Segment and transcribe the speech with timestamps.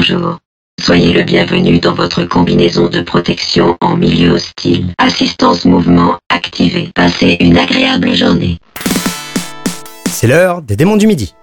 [0.00, 0.38] Bonjour.
[0.80, 4.94] Soyez le bienvenu dans votre combinaison de protection en milieu hostile.
[4.96, 6.90] Assistance mouvement activée.
[6.94, 8.56] Passez une agréable journée.
[10.10, 11.34] C'est l'heure des démons du midi.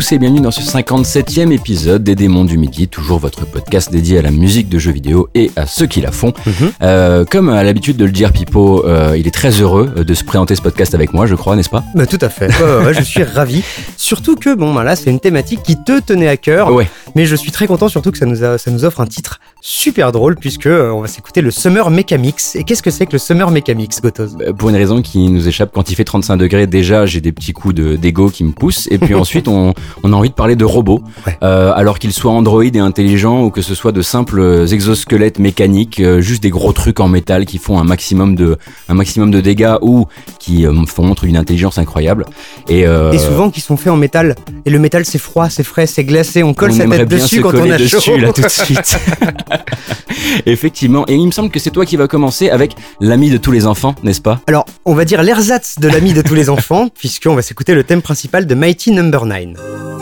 [0.00, 4.18] Tous et bienvenue dans ce 57e épisode des Démons du Midi, toujours votre podcast dédié
[4.18, 6.32] à la musique de jeux vidéo et à ceux qui la font.
[6.80, 10.24] Euh, comme à l'habitude de le dire Pipo, euh, il est très heureux de se
[10.24, 11.84] présenter ce podcast avec moi, je crois, n'est-ce pas?
[11.94, 12.46] Bah, tout à fait.
[12.46, 13.62] Ouais, ouais, ouais, je suis ravi.
[13.98, 16.72] Surtout que, bon, bah là, c'est une thématique qui te tenait à cœur.
[16.72, 16.88] Ouais.
[17.14, 19.38] Mais je suis très content surtout que ça nous, a- ça nous offre un titre
[19.60, 22.54] super drôle puisque euh, on va s'écouter le Summer Mechamix.
[22.56, 25.46] Et qu'est-ce que c'est que le Summer Mechamix, Gotos Euh, Pour une raison qui nous
[25.48, 28.52] échappe, quand il fait 35 degrés, déjà j'ai des petits coups de- d'ego qui me
[28.52, 31.36] poussent, et puis ensuite on, on a envie de parler de robots, Ouais.
[31.42, 36.00] Euh, alors qu'ils soient androïdes et intelligents, ou que ce soit de simples exosquelettes mécaniques,
[36.00, 38.56] euh, juste des gros trucs en métal qui font un maximum de,
[38.88, 40.06] un maximum de dégâts ou
[40.38, 42.24] qui euh, font montre une intelligence incroyable.
[42.68, 44.34] Et, Et souvent qui sont faits en métal.
[44.64, 46.42] Et le métal, c'est froid, c'est frais, c'est glacé.
[46.42, 47.96] On colle on sa tête dessus quand on a chaud.
[47.96, 48.96] dessus là tout de suite.
[50.46, 53.52] Effectivement, et il me semble que c'est toi qui vas commencer avec l'ami de tous
[53.52, 54.40] les enfants, n'est-ce pas?
[54.46, 57.84] Alors, on va dire l'ersatz de l'ami de tous les enfants, puisqu'on va s'écouter le
[57.84, 59.99] thème principal de Mighty Number 9.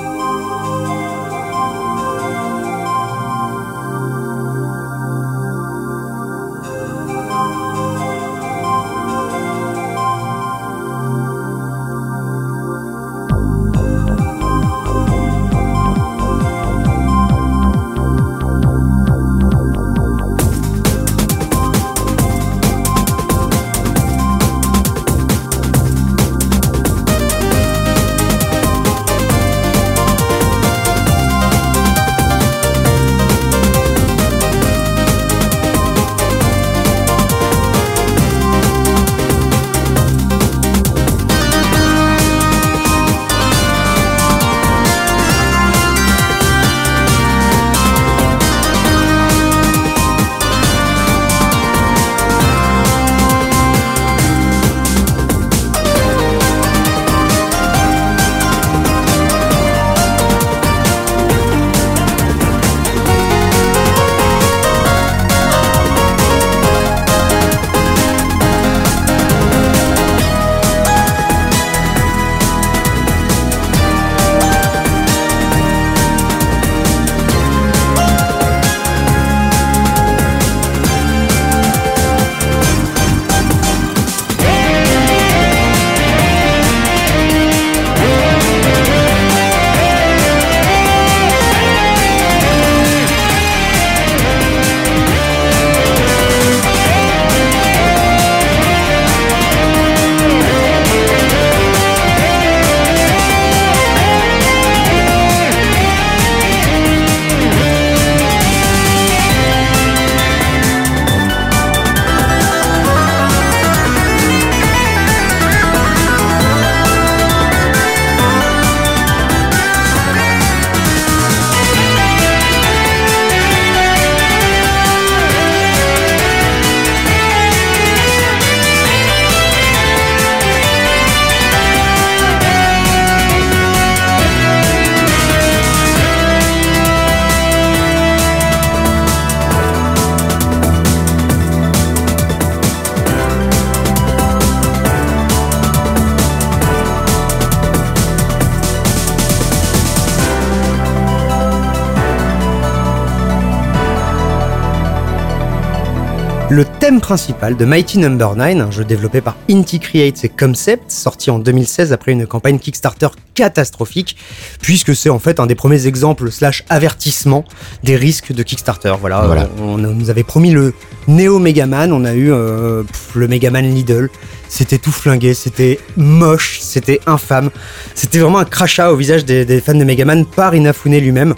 [156.89, 161.31] Thème principal de Mighty Number 9, un jeu développé par Inti Creates et Concept, sorti
[161.31, 164.17] en 2016 après une campagne Kickstarter catastrophique,
[164.63, 167.45] puisque c'est en fait un des premiers exemples slash avertissements
[167.85, 168.95] des risques de Kickstarter.
[168.99, 169.43] Voilà, Voilà.
[169.43, 170.73] euh, On, on nous avait promis le
[171.09, 174.09] Neo Megaman, on a eu euh, pff, le Megaman Lidl,
[174.49, 177.51] c'était tout flingué, c'était moche, c'était infâme,
[177.95, 181.35] c'était vraiment un crachat au visage des, des fans de Megaman par Inafune lui-même.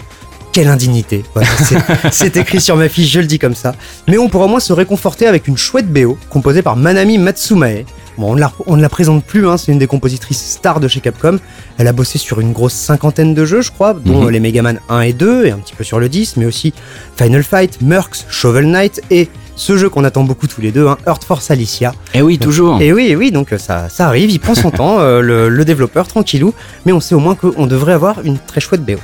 [0.51, 1.23] Quelle indignité.
[1.33, 1.49] Voilà,
[2.11, 3.73] c'est- écrit sur ma fiche, je le dis comme ça.
[4.07, 7.83] Mais on pourra au moins se réconforter avec une chouette BO composée par Manami Matsumae.
[8.17, 10.81] Bon, on ne la, on ne la présente plus, hein, c'est une des compositrices stars
[10.81, 11.39] de chez Capcom.
[11.77, 14.29] Elle a bossé sur une grosse cinquantaine de jeux, je crois, dont Mhm.
[14.29, 16.73] les Mega Man 1 et 2, et un petit peu sur le 10, mais aussi
[17.17, 20.97] Final Fight, Mercs, Shovel Knight et ce jeu qu'on attend beaucoup tous les deux, hein,
[21.07, 21.93] Earth Force Alicia.
[22.13, 22.81] Eh oui, toujours.
[22.81, 25.47] Et oui, et oui, donc euh, ça, ça arrive, il prend son temps, euh, le,
[25.47, 26.53] le développeur, tranquillou,
[26.85, 28.95] mais on sait au moins qu'on devrait avoir une très chouette BO.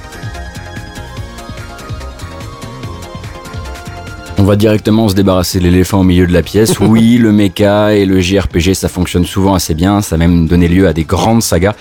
[4.40, 6.80] On va directement se débarrasser de l'éléphant au milieu de la pièce.
[6.80, 10.02] Oui, le mecha et le JRPG, ça fonctionne souvent assez bien.
[10.02, 11.74] Ça a même donné lieu à des grandes sagas.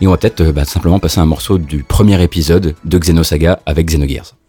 [0.00, 3.60] Et on va peut-être euh, bah, simplement passer un morceau du premier épisode de Xenosaga
[3.64, 4.39] avec Xenogears.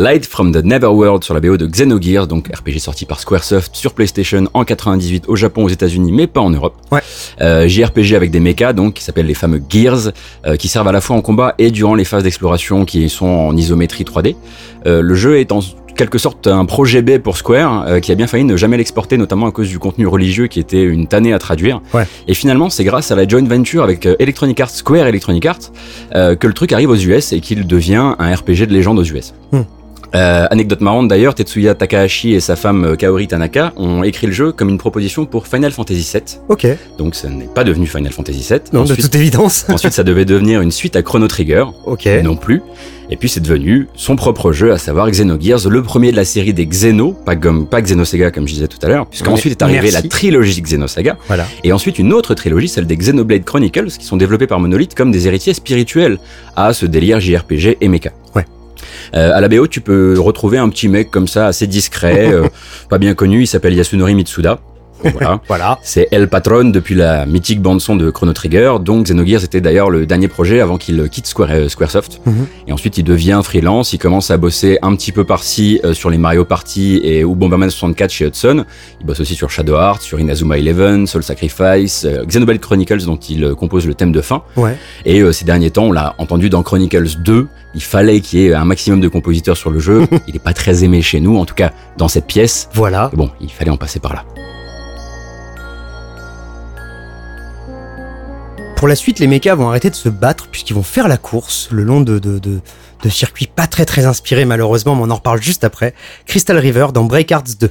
[0.00, 3.92] Light from the Neverworld sur la BO de Xenogears, donc RPG sorti par Squaresoft sur
[3.92, 6.74] PlayStation en 98 au Japon, aux États-Unis, mais pas en Europe.
[6.90, 7.00] Ouais.
[7.42, 10.12] Euh, JRPG avec des mechas, donc qui s'appellent les fameux Gears,
[10.46, 13.26] euh, qui servent à la fois en combat et durant les phases d'exploration qui sont
[13.26, 14.36] en isométrie 3D.
[14.86, 15.60] Euh, le jeu est en
[15.96, 19.18] quelque sorte un projet B pour Square euh, qui a bien failli ne jamais l'exporter
[19.18, 22.04] notamment à cause du contenu religieux qui était une tannée à traduire Ouais.
[22.26, 25.58] et finalement c'est grâce à la joint venture avec Electronic Arts Square Electronic Arts
[26.14, 29.04] euh, que le truc arrive aux US et qu'il devient un RPG de légende aux
[29.04, 29.62] US Hmm.
[30.14, 34.32] Euh, anecdote marrante d'ailleurs, Tetsuya Takahashi et sa femme euh, Kaori Tanaka ont écrit le
[34.32, 36.22] jeu comme une proposition pour Final Fantasy VII.
[36.48, 36.66] Ok.
[36.98, 38.60] Donc ça n'est pas devenu Final Fantasy VII.
[38.72, 39.66] Non, de toute évidence.
[39.68, 41.64] ensuite, ça devait devenir une suite à Chrono Trigger.
[41.86, 42.08] ok.
[42.24, 42.60] Non plus.
[43.12, 46.52] Et puis c'est devenu son propre jeu, à savoir Xenogears, le premier de la série
[46.54, 49.90] des Xeno, pas, comme, pas Xenosaga comme je disais tout à l'heure, puisqu'ensuite est arrivée
[49.90, 51.44] la trilogie Xenosaga, Voilà.
[51.64, 55.10] et ensuite une autre trilogie, celle des Xenoblade Chronicles, qui sont développés par Monolith comme
[55.10, 56.18] des héritiers spirituels
[56.54, 58.10] à ce délire JRPG et mecha.
[58.36, 58.44] Ouais.
[59.14, 62.48] Euh, à la BO, tu peux retrouver un petit mec comme ça, assez discret, euh,
[62.88, 64.60] pas bien connu, il s'appelle Yasunori Mitsuda.
[65.12, 65.40] Voilà.
[65.48, 65.78] Voilà.
[65.82, 70.06] C'est El Patron depuis la mythique bande-son de Chrono Trigger, donc Xenogears était d'ailleurs le
[70.06, 72.20] dernier projet avant qu'il quitte Square, euh, Squaresoft.
[72.24, 72.46] Mhm.
[72.68, 76.10] Et ensuite il devient freelance, il commence à bosser un petit peu par-ci euh, sur
[76.10, 78.64] les Mario Party et ou Bomberman 64 chez Hudson.
[79.00, 83.16] Il bosse aussi sur Shadow Hearts, sur Inazuma Eleven, Soul Sacrifice, euh, Xenoblade Chronicles dont
[83.16, 84.42] il euh, compose le thème de fin.
[84.56, 84.76] Ouais.
[85.04, 88.46] Et euh, ces derniers temps, on l'a entendu dans Chronicles 2, il fallait qu'il y
[88.46, 90.06] ait un maximum de compositeurs sur le jeu.
[90.28, 92.68] il est pas très aimé chez nous, en tout cas dans cette pièce.
[92.74, 93.10] Voilà.
[93.14, 94.24] Bon, il fallait en passer par là.
[98.80, 101.68] Pour la suite, les mechas vont arrêter de se battre puisqu'ils vont faire la course
[101.70, 105.42] le long de, de, de, circuits pas très très inspirés malheureusement, mais on en reparle
[105.42, 105.92] juste après.
[106.24, 107.70] Crystal River dans Break Arts 2.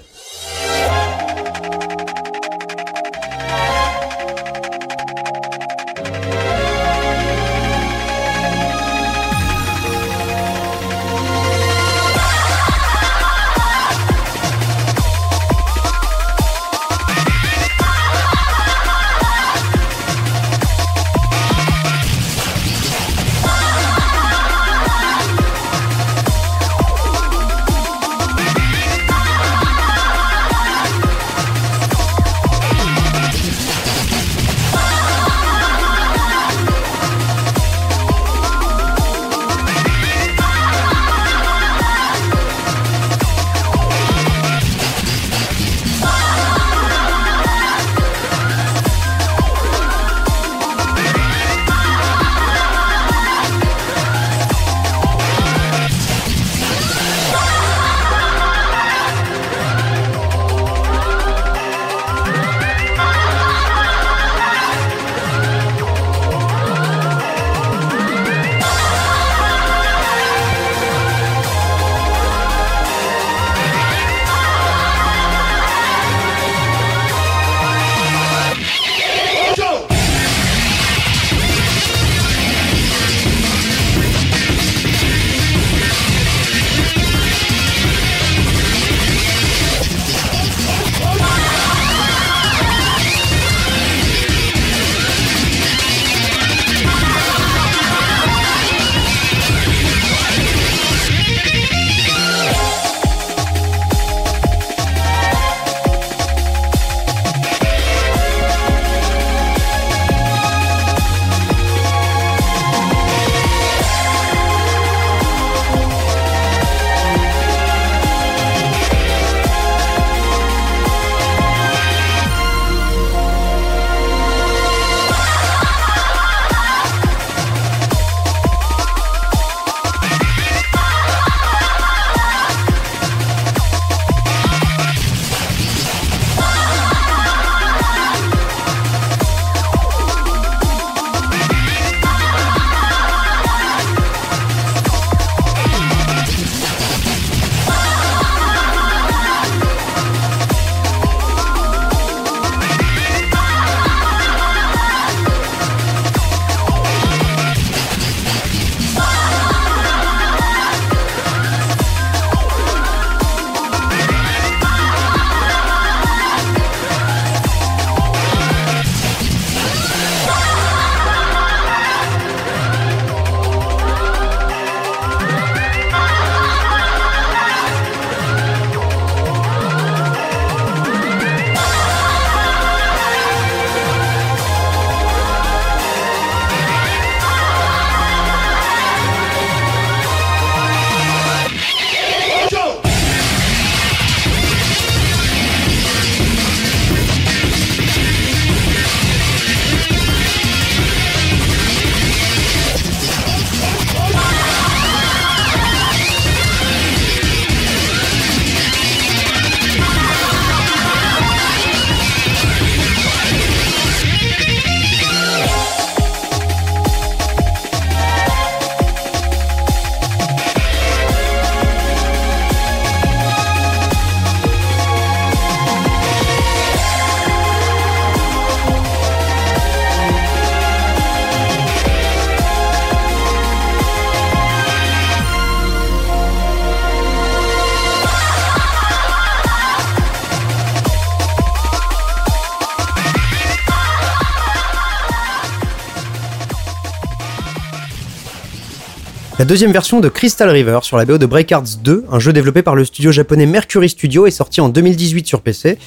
[249.49, 252.75] Deuxième version de Crystal River sur la BO de Breakarts 2, un jeu développé par
[252.75, 255.79] le studio japonais Mercury Studio est sorti en 2018 sur PC.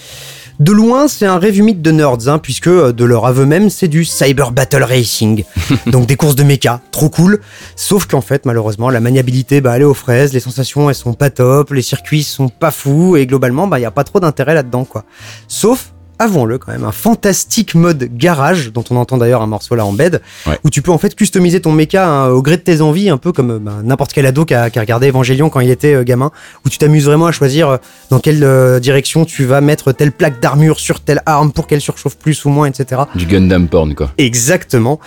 [0.59, 3.71] De loin, c'est un rêve humide de nerds, hein, puisque euh, de leur aveu même,
[3.71, 5.45] c'est du Cyber Battle Racing.
[5.87, 7.38] Donc des courses de méca, trop cool.
[7.76, 11.14] Sauf qu'en fait, malheureusement, la maniabilité, bah, elle est aux fraises, les sensations, elles sont
[11.14, 14.54] pas top, les circuits sont pas fous, et globalement, bah, y a pas trop d'intérêt
[14.54, 15.04] là-dedans, quoi.
[15.47, 15.92] Sauf
[16.23, 19.93] avouons-le quand même, un fantastique mode garage, dont on entend d'ailleurs un morceau là en
[19.93, 20.59] bed, Ouais.
[20.64, 23.19] où tu peux en fait customiser ton mecha hein, au gré de tes envies, un
[23.19, 25.71] peu comme euh, bah, n'importe quel ado qui a, qui a regardé Evangelion quand il
[25.71, 26.31] était euh, gamin,
[26.64, 27.76] où tu t'amuses vraiment à choisir euh,
[28.11, 31.81] dans quelle euh, direction tu vas mettre telle plaque d'armure sur telle arme pour qu'elle
[31.81, 33.02] surchauffe plus ou moins, etc.
[33.14, 34.11] Du Gundam porn, quoi.
[34.19, 34.99] Exactement.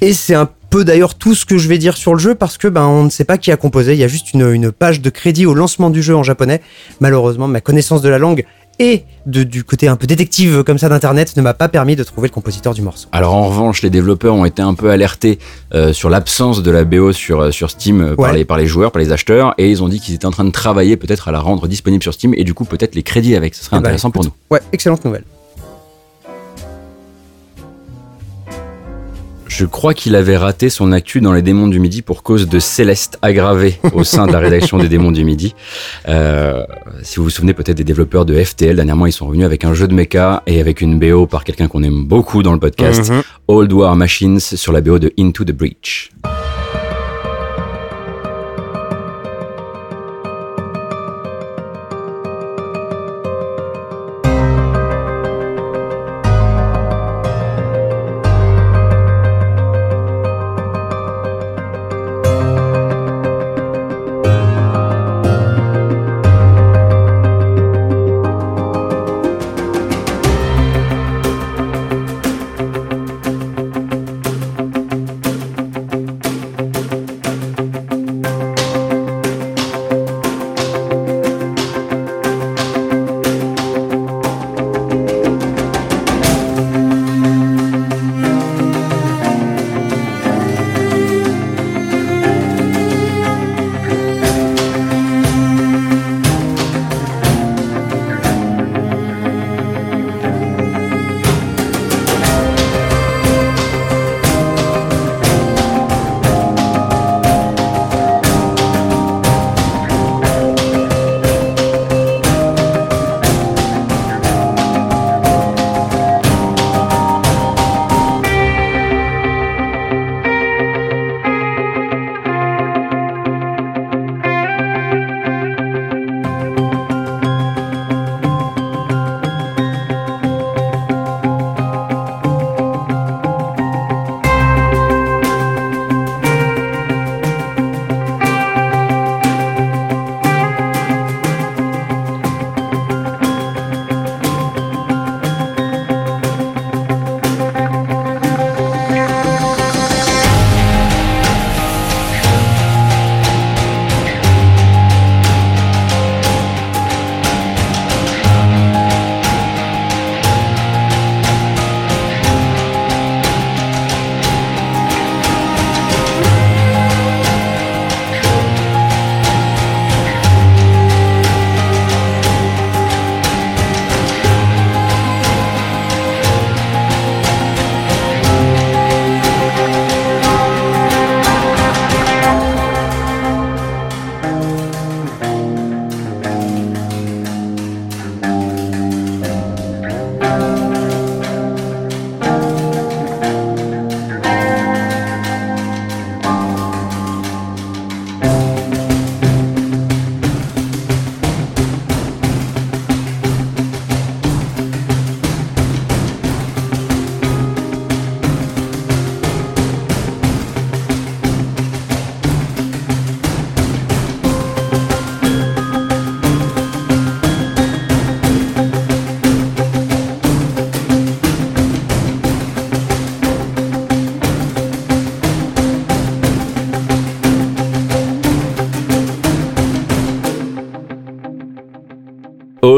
[0.00, 2.56] Et c'est un peu d'ailleurs tout ce que je vais dire sur le jeu parce
[2.58, 3.92] que ben on ne sait pas qui a composé.
[3.92, 6.60] Il y a juste une, une page de crédit au lancement du jeu en japonais.
[7.00, 8.44] Malheureusement, ma connaissance de la langue
[8.82, 12.02] et de, du côté un peu détective comme ça d'internet ne m'a pas permis de
[12.02, 13.08] trouver le compositeur du morceau.
[13.12, 15.38] Alors en revanche, les développeurs ont été un peu alertés
[15.74, 18.38] euh, sur l'absence de la BO sur, euh, sur Steam euh, par, Ouais.
[18.38, 20.44] les, par les joueurs, par les acheteurs, et ils ont dit qu'ils étaient en train
[20.44, 23.36] de travailler peut-être à la rendre disponible sur Steam, et du coup peut-être les crédits
[23.36, 24.32] avec, ce serait Eh ben, intéressant pour nous.
[24.50, 25.22] Ouais, excellente nouvelle.
[29.54, 32.58] Je crois qu'il avait raté son actu dans les démons du midi pour cause de
[32.58, 35.54] Céleste aggravé au sein de la rédaction des démons du midi.
[36.08, 36.64] Euh,
[37.02, 39.74] si vous vous souvenez peut-être des développeurs de FTL, dernièrement ils sont revenus avec un
[39.74, 43.10] jeu de mecha et avec une BO par quelqu'un qu'on aime beaucoup dans le podcast,
[43.10, 43.22] Mhm.
[43.48, 46.10] Old War Machines sur la BO de Into the Breach.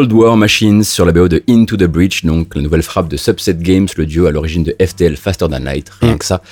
[0.05, 3.17] Cold War Machines sur la BO de Into the Breach, donc la nouvelle frappe de
[3.17, 6.19] Subset Games, le duo à l'origine de FTL Faster Than Light, rien Mm.
[6.19, 6.43] que ça.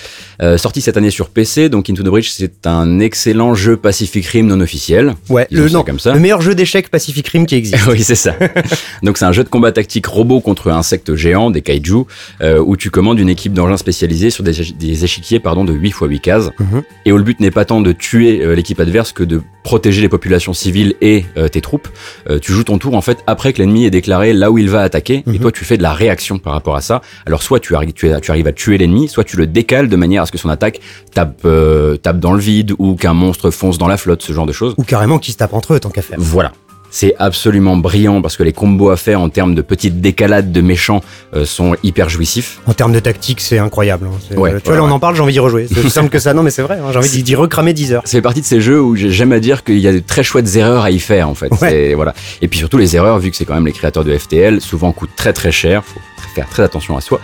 [0.40, 4.24] Euh, sorti cette année sur PC, donc Into the Breach, c'est un excellent jeu Pacific
[4.24, 5.16] Rim non officiel.
[5.28, 6.14] Ouais, le, non, comme ça.
[6.14, 7.86] le meilleur jeu d'échecs Pacific Rim qui existe.
[7.88, 8.34] oui, c'est ça.
[9.02, 12.04] Donc c'est un jeu de combat tactique robot contre insectes géants, des kaiju,
[12.40, 15.72] euh, où tu commandes une équipe d'engins spécialisés sur des, échi- des échiquiers pardon, de
[15.72, 16.50] 8 x 8 cases.
[16.60, 16.82] Mhm.
[17.04, 20.00] Et où le but n'est pas tant de tuer euh, l'équipe adverse que de protéger
[20.02, 21.88] les populations civiles et euh, tes troupes.
[22.40, 24.82] Tu joues ton tour en fait après que l'ennemi ait déclaré là où il va
[24.82, 25.38] attaquer, et Mhm.
[25.38, 27.00] toi tu fais de la réaction par rapport à ça.
[27.26, 29.96] Alors soit tu, arri- tu, tu arrives à tuer l'ennemi, soit tu le décales de
[29.96, 30.80] manière à ce que son attaque
[31.14, 31.46] tape,
[32.02, 34.74] tape dans le vide ou qu'un monstre fonce dans la flotte, ce genre de choses.
[34.78, 36.18] Ou carrément qui se tapent entre eux tant qu'à faire.
[36.20, 36.52] Voilà.
[36.94, 40.61] C'est absolument brillant parce que les combos à faire en termes de petites décalades de
[40.61, 41.00] méchants
[41.35, 42.61] euh, sont hyper jouissifs.
[42.66, 44.07] En termes de tactique, c'est incroyable.
[44.12, 44.16] hein.
[44.28, 45.66] C'est- Ouais, tu ouais, vois, là, on en parle, j'ai envie d'y rejouer.
[45.72, 46.35] C'est simple que ça.
[46.35, 46.78] Non, mais c'est vrai.
[46.78, 48.02] hein, j'ai envie d'y- recramer 10 heures.
[48.07, 50.22] Fait partie de ces jeux où j'ai- j'aime à dire qu'il y a de très
[50.22, 51.50] chouettes erreurs à y faire en fait.
[51.50, 51.57] Ouais.
[51.59, 52.12] C'est- Voilà.
[52.42, 54.92] Et puis surtout les erreurs, vu que c'est quand même les créateurs de FTL, souvent
[54.92, 55.83] coûtent très très cher.
[55.85, 55.98] Faut
[56.32, 57.20] faire très attention à soi.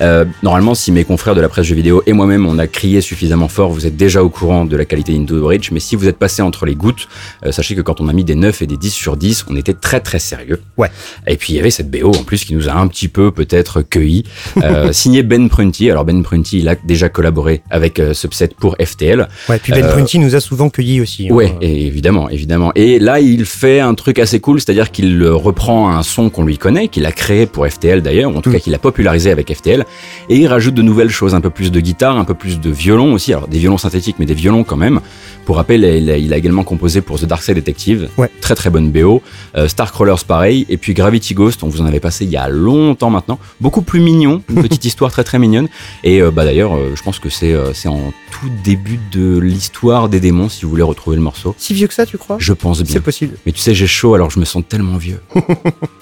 [0.00, 3.00] Euh, normalement, si mes confrères de la presse jeux vidéo et moi-même on a crié
[3.00, 5.70] suffisamment fort, vous êtes déjà au courant de la qualité d'Into the Bridge.
[5.72, 7.08] Mais si vous êtes passé entre les gouttes,
[7.44, 9.56] euh, sachez que quand on a mis des 9 et des 10 sur 10, on
[9.56, 10.60] était très très sérieux.
[10.76, 10.90] Ouais.
[11.26, 13.30] Et puis il y avait cette BO en plus qui nous a un petit peu
[13.30, 14.24] peut-être cueilli.
[14.62, 15.90] Euh, signé Ben Prunty.
[15.90, 19.28] Alors Ben Prunty, il a déjà collaboré avec euh, Subset pour FTL.
[19.48, 21.28] Ouais, puis Ben Prunty nous a souvent cueillis aussi.
[21.28, 21.34] hein.
[21.34, 22.72] Ouais, et évidemment, évidemment.
[22.74, 26.58] Et là, il fait un truc assez cool, c'est-à-dire qu'il reprend un son qu'on lui
[26.58, 29.52] connaît, qu'il a créé pour FTL d'ailleurs, ou en tout cas qu'il a popularisé avec
[29.54, 29.84] FTL,
[30.28, 32.70] et il rajoute de nouvelles choses, un peu plus de guitare, un peu plus de
[32.70, 35.00] violon aussi, alors des violons synthétiques, mais des violons quand même.
[35.44, 38.30] Pour rappel, il a, il a également composé pour The Dark Side Detective, Ouais.
[38.40, 39.22] très très bonne BO,
[39.56, 42.48] euh, Starcrawlers pareil, et puis Gravity Ghost, on vous en avait passé il y a
[42.48, 45.68] longtemps maintenant, beaucoup plus mignon, une petite histoire très très mignonne,
[46.04, 49.38] et euh, bah d'ailleurs, euh, je pense que c'est euh, c'est en tout début de
[49.38, 51.54] l'histoire des démons, si vous voulez retrouver le morceau.
[51.58, 52.36] Si vieux que ça, tu crois?
[52.38, 52.92] Je pense bien.
[52.94, 53.36] C'est possible.
[53.46, 55.20] Mais tu sais, j'ai chaud alors je me sens tellement vieux.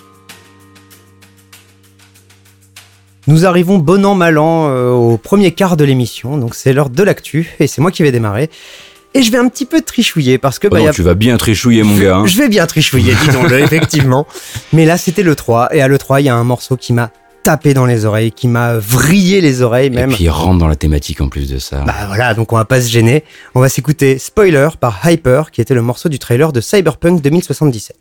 [3.31, 6.37] Nous arrivons bon an, mal an euh, au premier quart de l'émission.
[6.37, 7.49] Donc, c'est l'heure de l'actu.
[7.61, 8.51] Et c'est moi qui vais démarrer.
[9.15, 10.67] Et je vais un petit peu trichouiller parce que.
[10.67, 12.17] Oh bah, non, y a- tu vas bien trichouiller mon gars.
[12.17, 12.27] hein.
[12.27, 14.27] Je vais bien trichouiller, disons-le, effectivement.
[14.73, 15.73] Mais là, c'était le 3.
[15.77, 17.11] Et à le 3, il y a un morceau qui m'a
[17.45, 20.11] tapé dans les oreilles, qui m'a vrillé les oreilles Et même.
[20.13, 21.85] puis il rentre dans la thématique en plus de ça.
[21.87, 23.23] Bah voilà, donc on va pas se gêner.
[23.55, 27.97] On va s'écouter Spoiler par Hyper, qui était le morceau du trailer de Cyberpunk 2077.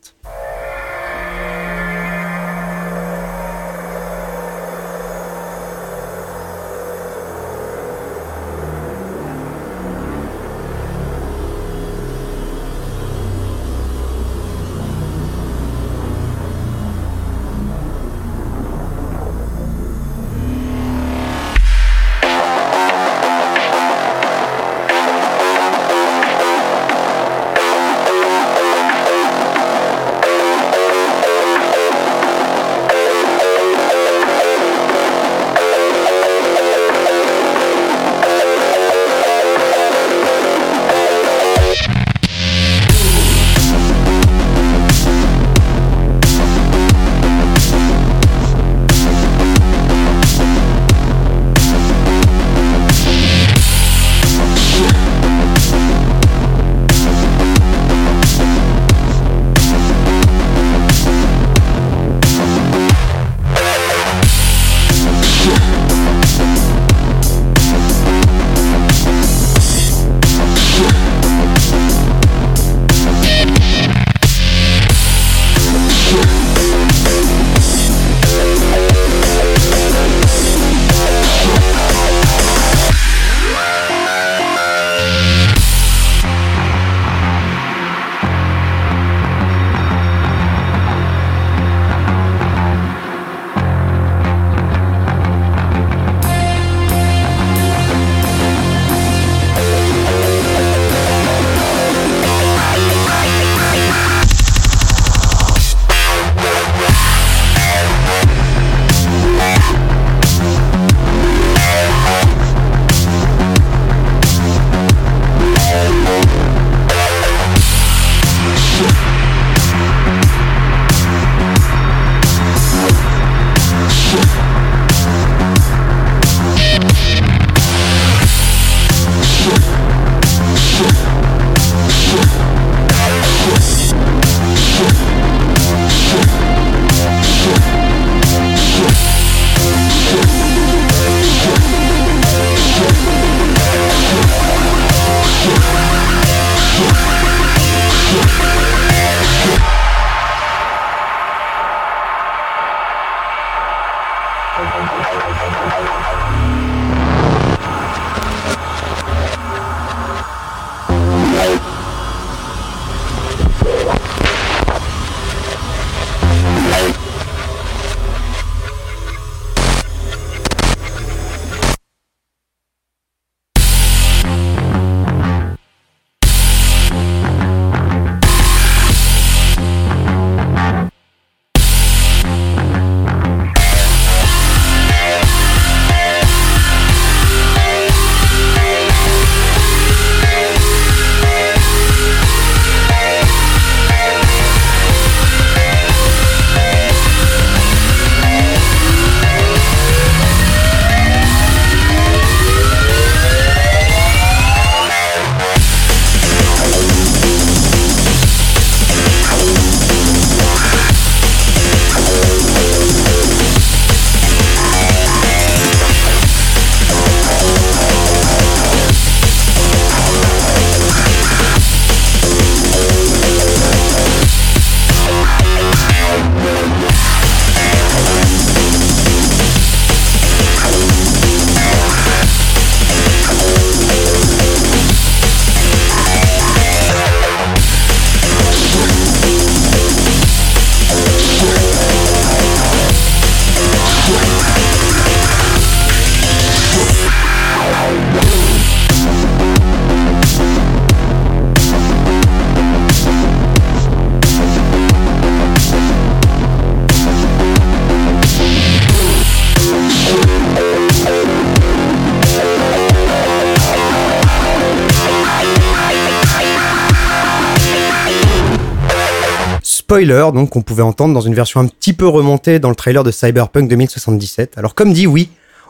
[270.09, 273.11] Donc qu'on pouvait entendre dans une version un petit peu remontée dans le trailer de
[273.11, 274.57] Cyberpunk 2077.
[274.57, 275.29] Alors comme dit, oui,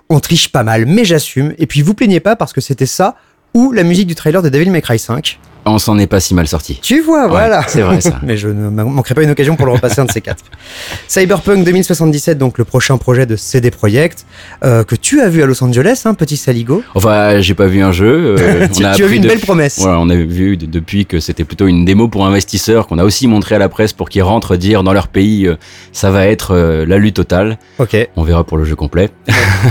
[0.10, 1.54] on triche pas mal, mais j'assume.
[1.58, 3.15] Et puis vous plaignez pas parce que c'était ça
[3.54, 5.39] ou la musique du trailer de Devil May Cry 5.
[5.72, 6.80] On s'en est pas si mal sorti.
[6.82, 7.64] Tu vois, voilà.
[7.68, 8.20] c'est vrai ça.
[8.24, 10.44] Mais je ne manquerai pas une occasion pour le repasser un de ces quatre.
[11.08, 14.26] Cyberpunk 2077, donc le prochain projet de CD Projekt,
[14.64, 16.84] euh, que tu as vu à Los Angeles, hein, petit Saligo.
[16.96, 18.36] Enfin, j'ai pas vu un jeu.
[18.40, 19.80] euh, tu, on a tu as vu une de- belle promesse.
[19.80, 23.04] Voilà, on a vu de- depuis que c'était plutôt une démo pour investisseurs qu'on a
[23.04, 25.56] aussi montré à la presse pour qu'ils rentrent dire dans leur pays euh,
[25.92, 27.58] ça va être euh, la lutte totale.
[27.80, 27.96] Ok.
[28.16, 29.10] On verra pour le jeu complet.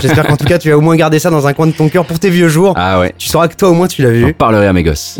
[0.00, 1.88] J'espère qu'en tout cas, tu as au moins gardé ça dans un coin de ton
[1.88, 2.74] cœur pour tes vieux jours.
[2.76, 3.12] Ah ouais.
[3.18, 4.34] Tu sauras que toi, au moins, tu l'as J'en vu.
[4.34, 5.18] parlerai à mes gosses.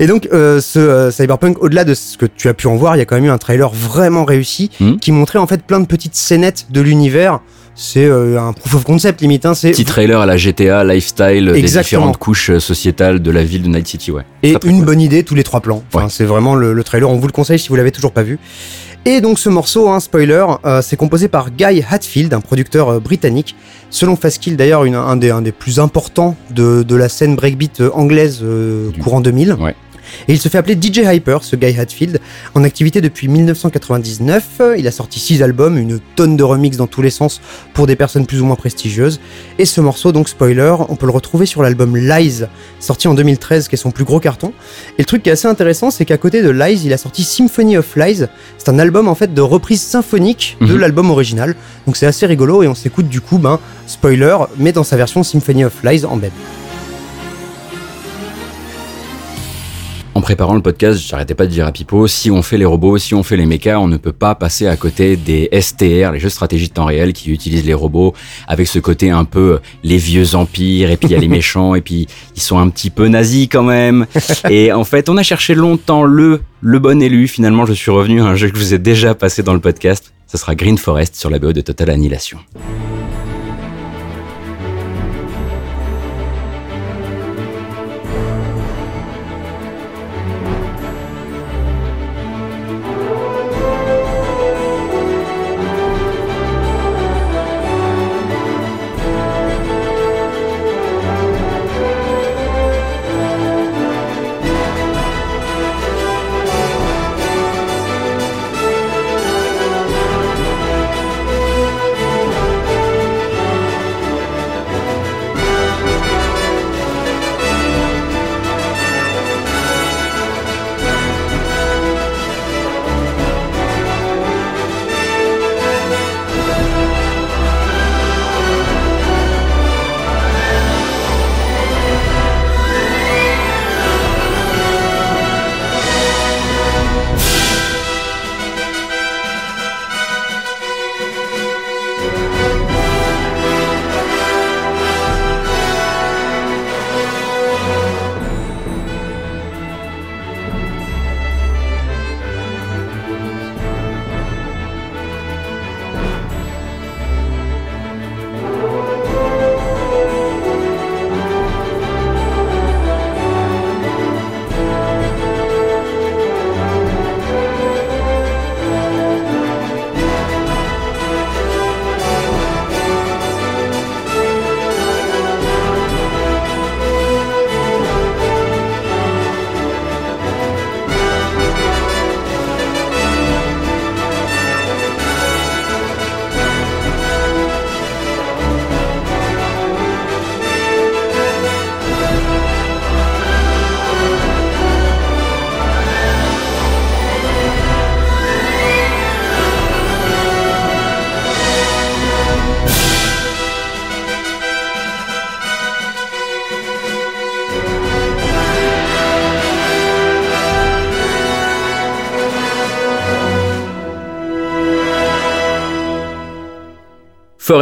[0.00, 2.96] Et donc, euh, ce euh, Cyberpunk, au-delà de ce que tu as pu en voir,
[2.96, 4.96] il y a quand même eu un trailer vraiment réussi Hmm.
[4.96, 7.40] qui montrait en fait plein de petites scénettes de l'univers.
[7.76, 9.46] C'est euh, un proof of concept limite.
[9.46, 12.02] Hein, c'est Petit trailer à la GTA, lifestyle, des Exactement.
[12.02, 14.22] différentes couches euh, sociétales de la ville de Night City, ouais.
[14.44, 14.84] et une cool.
[14.84, 15.82] bonne idée tous les trois plans.
[15.92, 16.10] Enfin, Ouais.
[16.10, 17.10] C'est vraiment le, le trailer.
[17.10, 18.38] On vous le conseille si vous l'avez toujours pas vu.
[19.06, 23.00] Et donc ce morceau, hein, spoiler, euh, c'est composé par Guy Hatfield, un producteur euh,
[23.00, 23.54] britannique.
[23.90, 27.90] Selon Fastkill, d'ailleurs, un des, un des plus importants de, de la scène breakbeat euh,
[27.92, 29.54] anglaise euh, Du- courant 2000.
[29.60, 29.74] Ouais.
[30.28, 32.20] Et il se fait appeler DJ Hyper, ce Guy Hatfield,
[32.54, 34.44] en activité depuis 1999.
[34.60, 37.40] Euh, Il a sorti six albums, une tonne de remixes dans tous les sens
[37.72, 39.20] pour des personnes plus ou moins prestigieuses.
[39.58, 42.44] Et ce morceau, donc spoiler, on peut le retrouver sur l'album Lies,
[42.80, 44.52] sorti en 2013, qui est son plus gros carton.
[44.98, 47.24] Et le truc qui est assez intéressant, c'est qu'à côté de Lies, il a sorti
[47.24, 48.24] Symphony of Lies.
[48.58, 50.78] C'est un album en fait de reprise symphonique de Mhm.
[50.78, 51.54] l'album original.
[51.86, 55.22] Donc c'est assez rigolo et on s'écoute du coup, ben, spoiler, mais dans sa version
[55.22, 56.32] Symphony of Lies en bed.
[60.16, 62.98] En préparant le podcast, j'arrêtais pas de dire à Pipo, si on fait les robots,
[62.98, 66.20] si on fait les mechas, on ne peut pas passer à côté des STR, les
[66.20, 68.14] jeux de stratégie de temps réel qui utilisent les robots
[68.46, 71.26] avec ce côté un peu euh, les vieux empires et puis il y a les
[71.40, 74.06] méchants et puis ils sont un petit peu nazis quand même.
[74.50, 77.26] Et en fait, on a cherché longtemps le le bon élu.
[77.26, 79.60] Finalement, je suis revenu à un jeu que je vous ai déjà passé dans le
[79.60, 80.12] podcast.
[80.28, 82.38] Ce sera Green Forest sur la BO de Total Annihilation.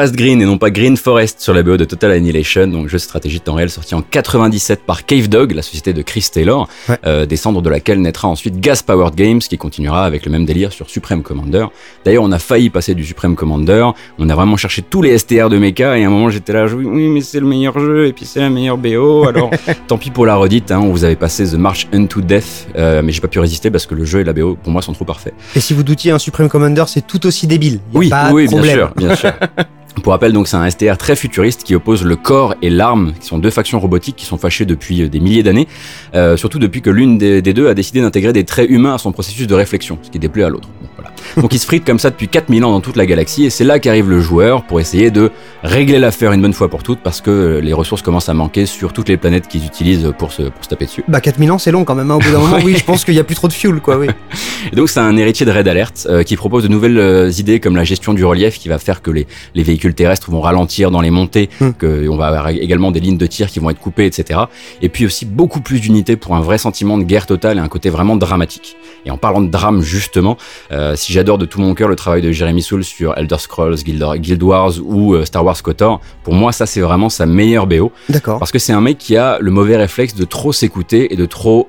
[0.02, 2.96] Forest Green et non pas Green Forest sur la BO de Total Annihilation, donc jeu
[2.98, 6.26] de stratégie de temps réel sorti en 97 par Cave Dog, la société de Chris
[6.32, 6.98] Taylor, Ouais.
[7.06, 10.44] euh, des cendres de laquelle naîtra ensuite Gas Powered Games qui continuera avec le même
[10.44, 11.66] délire sur Supreme Commander.
[12.04, 13.86] D'ailleurs, on a failli passer du Supreme Commander,
[14.18, 16.66] on a vraiment cherché tous les STR de mecha et à un moment j'étais là,
[16.66, 19.50] oui, oui mais c'est le meilleur jeu et puis c'est la meilleure BO, alors
[19.86, 23.02] tant pis pour la redite, hein, on vous avait passé The March Unto Death, euh,
[23.04, 24.92] mais j'ai pas pu résister parce que le jeu et la BO pour moi sont
[24.92, 25.34] trop parfaits.
[25.54, 27.80] Et si vous doutiez, un Supreme Commander, c'est tout aussi débile.
[27.92, 29.32] Y a Oui, pas de oui, bien sûr, bien sûr.
[30.02, 33.26] Pour rappel, donc, c'est un STR très futuriste qui oppose le corps et l'arme, qui
[33.26, 35.68] sont deux factions robotiques qui sont fâchées depuis euh, des milliers d'années,
[36.14, 38.98] euh, surtout depuis que l'une des, des deux a décidé d'intégrer des traits humains à
[38.98, 40.68] son processus de réflexion, ce qui déplaît à l'autre.
[41.40, 43.64] Donc, ils se fritent comme ça depuis 4000 ans dans toute la galaxie, et c'est
[43.64, 45.30] là qu'arrive le joueur pour essayer de
[45.62, 48.66] régler l'affaire une bonne fois pour toutes, parce que euh, les ressources commencent à manquer
[48.66, 51.04] sur toutes les planètes qu'ils utilisent pour se, pour se taper dessus.
[51.08, 52.16] Bah 4000 ans c'est long quand même, hein.
[52.16, 53.96] au bout d'un moment oui je pense qu'il y a plus trop de fuel quoi
[53.98, 54.08] oui.
[54.72, 57.60] Et donc c'est un héritier de Red Alert euh, qui propose de nouvelles euh, idées
[57.60, 60.90] comme la gestion du relief qui va faire que les, les véhicules terrestres vont ralentir
[60.90, 61.70] dans les montées, Hmm.
[61.78, 64.40] que on va avoir également des lignes de tir qui vont être coupées, etc.
[64.80, 67.68] Et puis aussi beaucoup plus d'unités pour un vrai sentiment de guerre totale et un
[67.68, 68.76] côté vraiment dramatique.
[69.06, 70.36] Et en parlant de drame justement,
[70.72, 73.76] euh, si j'adore de tout mon cœur le travail de Jeremy Soule sur Elder Scrolls,
[73.76, 77.92] Guild, Wars ou euh, Star Wars KOTOR, pour moi ça c'est vraiment sa meilleure BO.
[78.08, 78.40] D'accord.
[78.40, 81.24] Parce que c'est un mec qui a le mauvais réflexe de trop s'écouter et de
[81.24, 81.68] trop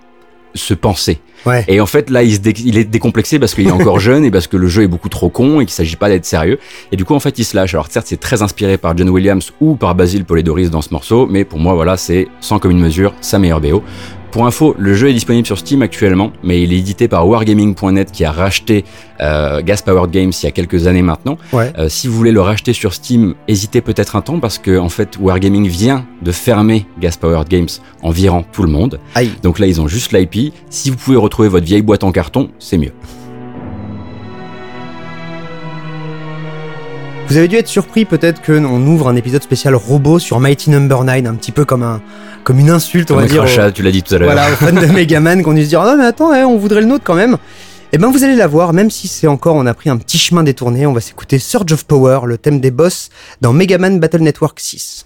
[0.56, 1.20] se penser.
[1.46, 1.66] Ouais.
[1.68, 4.24] Et en fait, là, il, se dé- il est décomplexé parce qu'il est encore jeune
[4.24, 6.60] et parce que le jeu est beaucoup trop con et qu'il s'agit pas d'être sérieux.
[6.92, 7.74] Et du coup, en fait, il se lâche.
[7.74, 11.26] Alors, certes, c'est très inspiré par John Williams ou par Basil Polidoris dans ce morceau,
[11.28, 13.84] mais pour moi, voilà, c'est sans commune mesure sa meilleure BO.
[14.34, 18.12] Pour info, le jeu est disponible sur Steam actuellement, mais il est édité par Wargaming.net
[18.12, 18.84] qui a racheté
[19.22, 21.38] euh, Gas Powered Games il y a quelques années maintenant.
[21.52, 21.72] Ouais.
[21.78, 24.90] Euh, si vous voulez le racheter sur Steam, hésitez peut-être un temps parce que en
[24.90, 27.70] fait Wargaming vient de fermer Gas Powered Games
[28.02, 29.00] en virant tout le monde.
[29.14, 29.30] Aïe.
[29.44, 30.52] Donc là ils ont juste l'IP.
[30.72, 32.94] Si vous pouvez retrouver votre vieille boîte en carton, c'est mieux.
[37.28, 40.70] Vous avez dû être surpris peut-être que on ouvre un épisode spécial robot sur Mighty
[40.70, 42.02] Number 9, un petit peu comme un
[42.44, 43.44] comme une insulte on va un dire.
[43.44, 44.32] crachat, tu l'as dit tout à l'heure.
[44.32, 46.82] Voilà, aux fans de Megaman qu'on dû se dire non mais attends, hein, on voudrait
[46.82, 47.38] le nôtre quand même.
[47.92, 50.18] Et ben vous allez la voir, même si c'est encore on a pris un petit
[50.18, 53.10] chemin détourné, on va s'écouter Surge of Power, le thème des boss
[53.42, 55.06] dans Megaman Battle Network 6.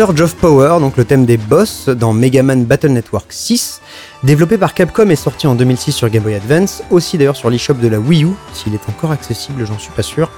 [0.00, 3.82] Surge of Power, donc le thème des boss dans Mega Man Battle Network 6,
[4.22, 7.74] développé par Capcom et sorti en 2006 sur Game Boy Advance, aussi d'ailleurs sur l'eShop
[7.74, 10.30] de la Wii U, s'il est encore accessible, j'en suis pas sûr.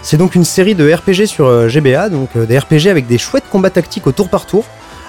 [0.00, 3.18] C'est donc une série de RPG sur euh, GBA, donc euh, des RPG avec des
[3.18, 4.64] chouettes combats tactiques au tour par tour.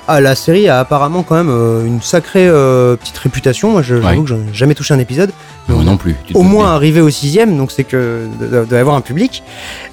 [0.09, 3.71] Ah, la série a apparemment quand même euh, une sacrée euh, petite réputation.
[3.71, 4.17] Moi, j'avoue Ouais.
[4.21, 5.31] que j'en ai jamais touché un épisode.
[5.67, 6.15] Mais Moi on- non plus.
[6.25, 9.43] tu au moins arrivé au sixième, donc c'est que de- de- d'avoir un public.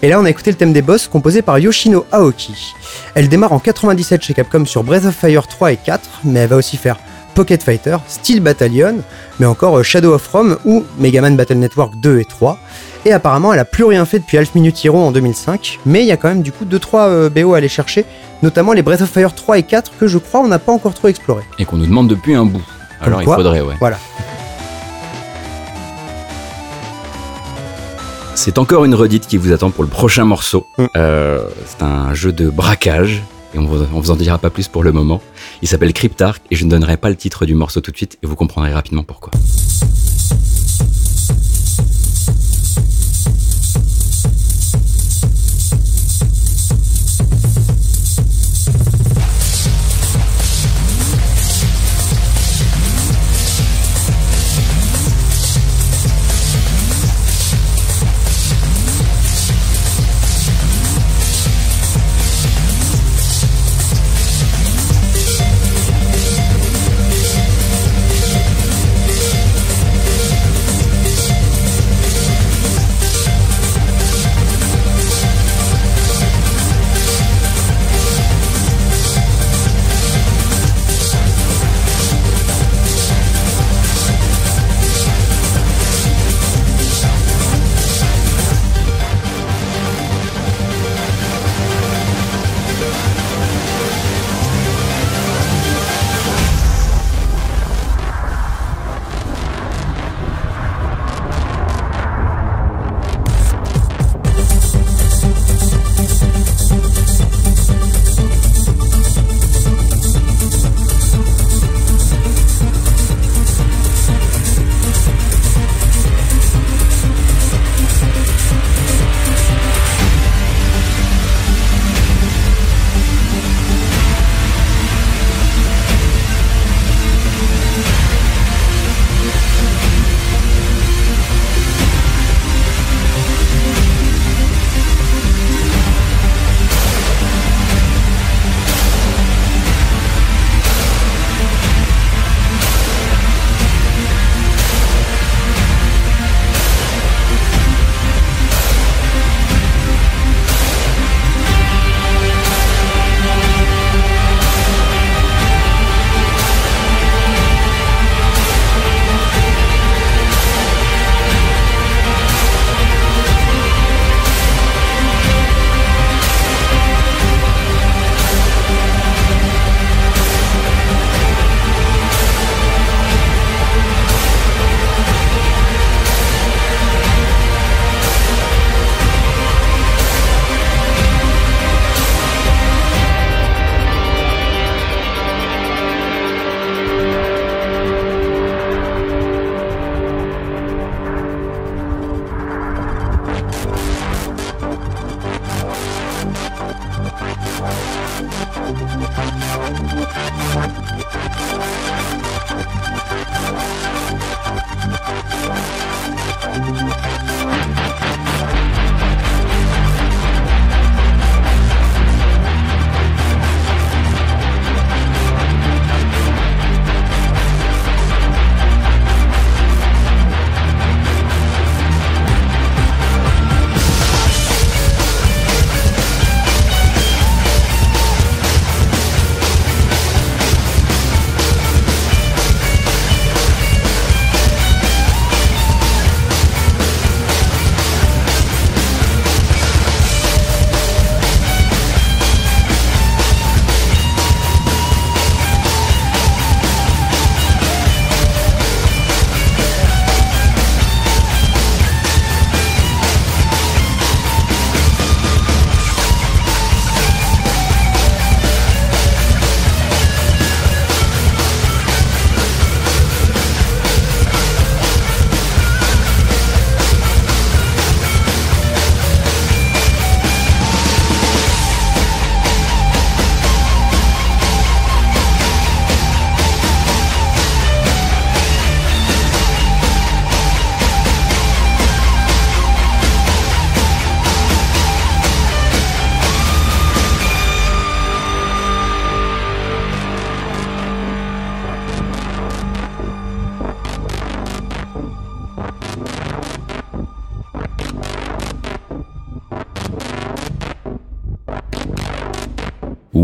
[0.03, 2.75] Et là, on a écouté le thème des boss composé par Yoshino Aoki.
[3.14, 6.49] Elle démarre en 97 chez Capcom sur Breath of Fire 3 et 4, mais elle
[6.49, 6.97] va aussi faire
[7.35, 8.97] Pocket Fighter, Steel Battalion,
[9.39, 12.59] mais encore euh, Shadow of Rome ou Mega Man Battle Network 2 et 3.
[13.07, 16.07] Et apparemment, elle a plus rien fait depuis Half Minute Hero en 2005, mais il
[16.07, 18.05] y a quand même du coup 2-3 BO à aller chercher,
[18.43, 20.93] notamment les Breath of Fire 3 et 4 que je crois on n'a pas encore
[20.93, 21.45] trop exploré.
[21.61, 22.61] Et qu'on nous demande depuis un bout.
[23.01, 23.77] Alors quoi il faudrait, ouais.
[23.79, 23.99] Voilà.
[28.35, 30.66] C'est encore une redite qui vous attend pour le prochain morceau.
[30.78, 30.87] Mm.
[30.97, 33.22] Euh, c'est un jeu de braquage.
[33.55, 35.20] Et on vous, on vous en dira pas plus pour le moment.
[35.61, 38.18] Il s'appelle Cryptark et je ne donnerai pas le titre du morceau tout de suite
[38.22, 39.33] et vous comprendrez rapidement pourquoi.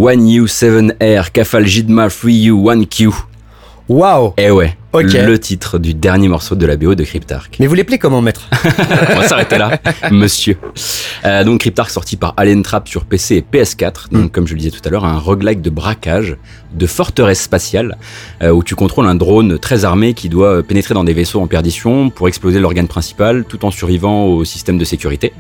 [0.07, 3.11] One U 7R Kafal Jidma 3U 1Q.
[3.89, 7.57] Waouh Eh ouais, le titre du dernier morceau de la BO de Cryptark.
[7.59, 8.49] Mais vous l'appelez comment, maître?
[9.11, 9.81] On va s'arrêter là,
[10.13, 10.59] monsieur.
[11.27, 14.13] Euh, donc Cryptark sorti par Alien Trap sur PC et PS4.
[14.13, 16.37] Donc comme je le disais tout à l'heure, un roguelike de braquage,
[16.73, 17.97] de forteresse spatiale,
[18.43, 21.49] euh, où tu contrôles un drone très armé qui doit pénétrer dans des vaisseaux en
[21.49, 25.33] perdition pour exploser l'organe principal, tout en survivant au système de sécurité.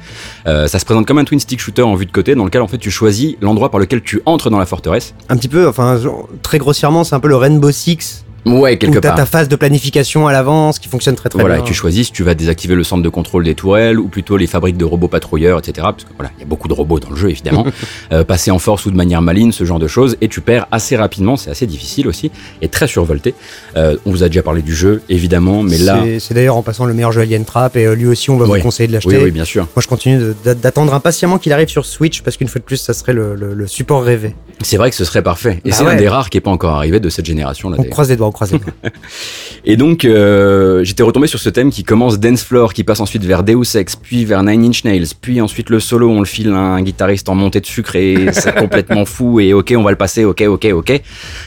[0.47, 2.63] Euh, ça se présente comme un twin stick shooter en vue de côté, dans lequel
[2.63, 5.15] en fait tu choisis l'endroit par lequel tu entres dans la forteresse.
[5.29, 6.01] Un petit peu, enfin,
[6.43, 8.26] très grossièrement, c'est un peu le Rainbow Six.
[8.47, 9.17] Ouais, quelque où t'as part.
[9.19, 11.65] ta phase de planification à l'avance qui fonctionne très très voilà, bien.
[11.65, 14.37] et tu choisis si tu vas désactiver le centre de contrôle des tourelles ou plutôt
[14.37, 15.75] les fabriques de robots patrouilleurs, etc.
[15.91, 17.67] Parce que voilà, il y a beaucoup de robots dans le jeu évidemment.
[18.13, 20.67] Euh, passer en force ou de manière maligne, ce genre de choses, et tu perds
[20.71, 21.37] assez rapidement.
[21.37, 22.31] C'est assez difficile aussi
[22.63, 23.35] et très survolté.
[23.77, 26.85] Euh, on vous a déjà parlé du jeu évidemment, mais là, C'est- d'ailleurs en passant
[26.85, 29.17] le meilleur jeu Alien Trap et euh, lui aussi on va vous conseiller de l'acheter.
[29.17, 29.67] oui, oui, bien sûr.
[29.75, 32.93] Moi je continue d'attendre impatiemment qu'il arrive sur Switch parce qu'une fois de plus ça
[32.95, 34.35] serait le, le- le support rêvé.
[34.63, 35.61] C'est vrai que ce serait parfait.
[35.65, 35.93] Et Bah c'est ouais.
[35.93, 37.77] un des rares qui est pas encore arrivé de cette génération là.
[37.81, 38.29] On croise les doigts,
[39.65, 43.25] Et donc, euh, j'étais retombé sur ce thème qui commence Dance Floor, qui passe ensuite
[43.25, 46.51] vers Deus Ex, puis vers Nine Inch Nails, puis ensuite le solo, on le file
[46.51, 49.91] à un guitariste en montée de sucre et c'est complètement fou et ok, on va
[49.91, 51.01] le passer, ok, ok, ok.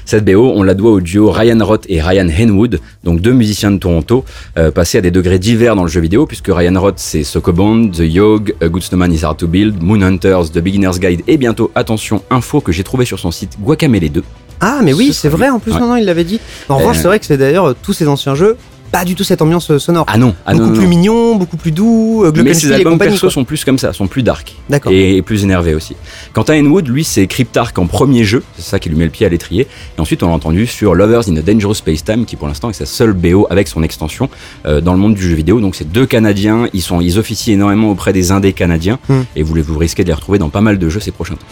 [0.05, 3.71] Cette BO, on la doit au duo Ryan Roth et Ryan Henwood, donc deux musiciens
[3.71, 4.25] de Toronto,
[4.57, 7.89] euh, passés à des degrés divers dans le jeu vidéo, puisque Ryan Roth c'est Sokobond,
[7.89, 11.37] The Yog, A Good Snowman is Hard to Build, Moon Hunters, The Beginner's Guide et
[11.37, 14.23] bientôt, attention, info que j'ai trouvé sur son site Guacamele 2.
[14.61, 15.79] Ah mais oui Ce c'est vrai en plus Ouais.
[15.79, 16.39] non non il l'avait dit.
[16.67, 17.01] En revanche Euh.
[17.01, 18.57] c'est vrai que c'est d'ailleurs euh, tous ces anciens jeux
[18.91, 20.03] pas du tout cette ambiance euh, sonore.
[20.07, 20.89] Ah non, ah beaucoup non, non, plus non.
[20.89, 23.29] mignon, beaucoup plus doux, euh, Mais ses albums perso quoi.
[23.29, 24.55] sont plus comme ça, sont plus dark.
[24.67, 24.91] D'accord.
[24.91, 25.95] Et, et plus énervés aussi.
[26.33, 29.11] Quant à Enwood, lui, c'est Cryptark en premier jeu, c'est ça qui lui met le
[29.11, 29.67] pied à l'étrier.
[29.95, 32.71] Et ensuite, on l'a entendu sur Lovers in a Dangerous Space Time, qui pour l'instant
[32.71, 34.27] est sa seule BO avec son extension
[34.65, 35.61] euh, dans le monde du jeu vidéo.
[35.61, 39.21] Donc, c'est deux Canadiens, ils, sont, ils officient énormément auprès des indés canadiens, Hmm.
[39.35, 41.45] et vous, vous risquez de les retrouver dans pas mal de jeux ces prochains temps.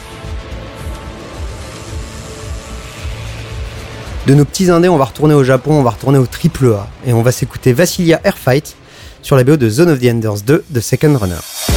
[4.28, 6.89] De nos petits indés, on va retourner au Japon, on va retourner au triple A
[7.05, 8.75] et on va s'écouter Vassilia Airfight
[9.21, 11.76] sur la BO de Zone of the Enders 2 de Second Runner.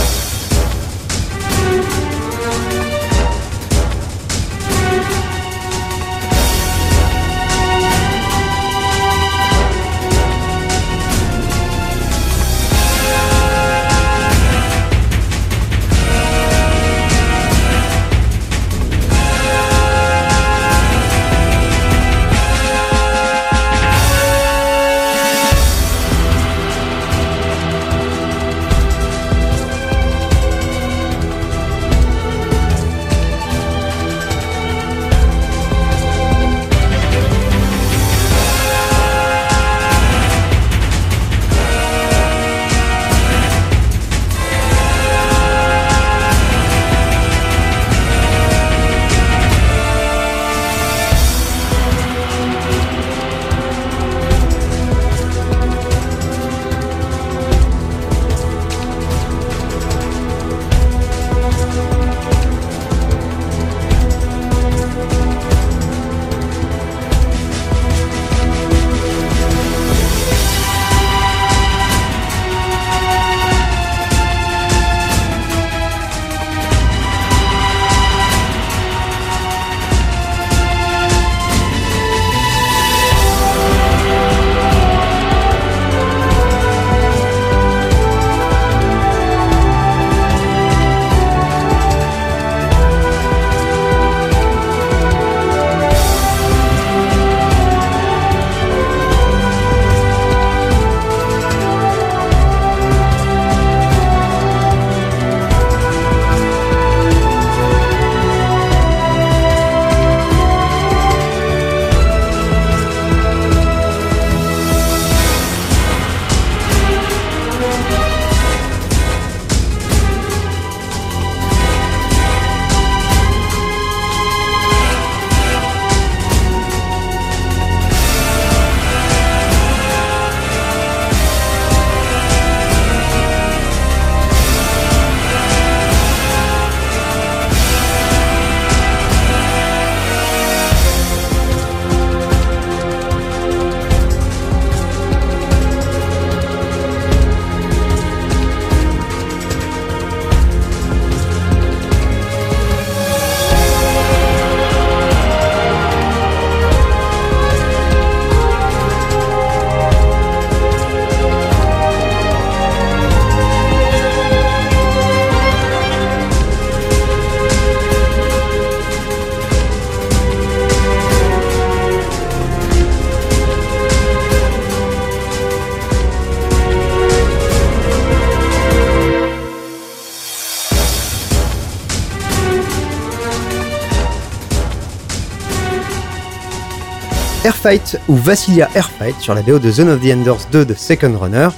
[187.62, 191.14] Airfight ou Vassilia Airfight sur la BO de Zone of the Enders 2 de Second
[191.18, 191.48] Runner,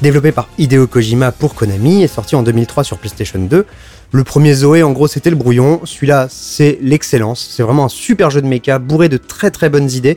[0.00, 3.66] développé par Hideo Kojima pour Konami et sorti en 2003 sur PlayStation 2.
[4.10, 5.82] Le premier Zoé, en gros, c'était le brouillon.
[5.84, 7.46] Celui-là, c'est l'excellence.
[7.54, 10.16] C'est vraiment un super jeu de mecha bourré de très très bonnes idées,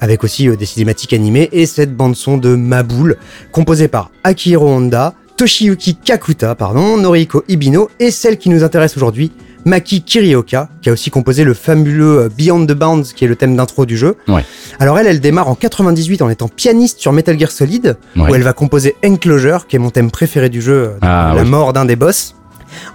[0.00, 3.18] avec aussi euh, des cinématiques animées et cette bande-son de Maboule,
[3.52, 9.32] composée par Akihiro Honda, Toshiyuki Kakuta, pardon, Noriko Ibino et celle qui nous intéresse aujourd'hui,
[9.68, 13.36] Maki Kirioka, qui a aussi composé le fabuleux euh, Beyond the Bounds, qui est le
[13.36, 14.16] thème d'intro du jeu.
[14.26, 14.44] Ouais.
[14.80, 18.30] Alors elle, elle démarre en 98 en étant pianiste sur Metal Gear Solid, Ouais.
[18.30, 21.42] où elle va composer Enclosure, qui est mon thème préféré du jeu, euh, Ah, la
[21.42, 21.48] oui.
[21.48, 22.34] mort d'un des boss.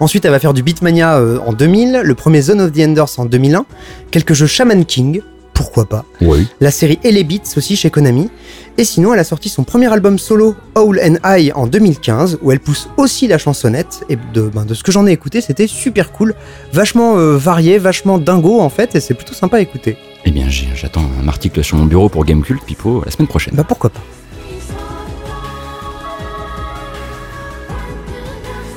[0.00, 3.18] Ensuite, elle va faire du Beatmania euh, en 2000, le premier Zone of the Enders
[3.18, 3.64] en 2001,
[4.10, 5.20] quelques jeux Shaman King,
[5.54, 6.46] pourquoi pas, Oui.
[6.60, 8.28] la série Ellie Beats aussi chez Konami,
[8.76, 12.52] et sinon elle a sorti son premier album solo Owl and I en 2015, où
[12.52, 15.66] elle pousse aussi la chansonnette, et de, ben, de ce que j'en ai écouté, c'était
[15.68, 16.34] super cool,
[16.72, 19.96] vachement euh, varié, vachement dingo en fait, et c'est plutôt sympa à écouter.
[20.26, 23.54] Eh bien, j'attends un article sur mon bureau pour Gamecult, Pipo, la semaine prochaine.
[23.54, 24.00] Bah pourquoi pas.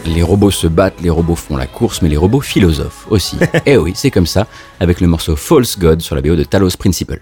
[0.07, 3.37] Les robots se battent, les robots font la course, mais les robots philosophent aussi.
[3.65, 4.47] eh oui, c'est comme ça,
[4.79, 7.21] avec le morceau False God sur la BO de Talos Principle.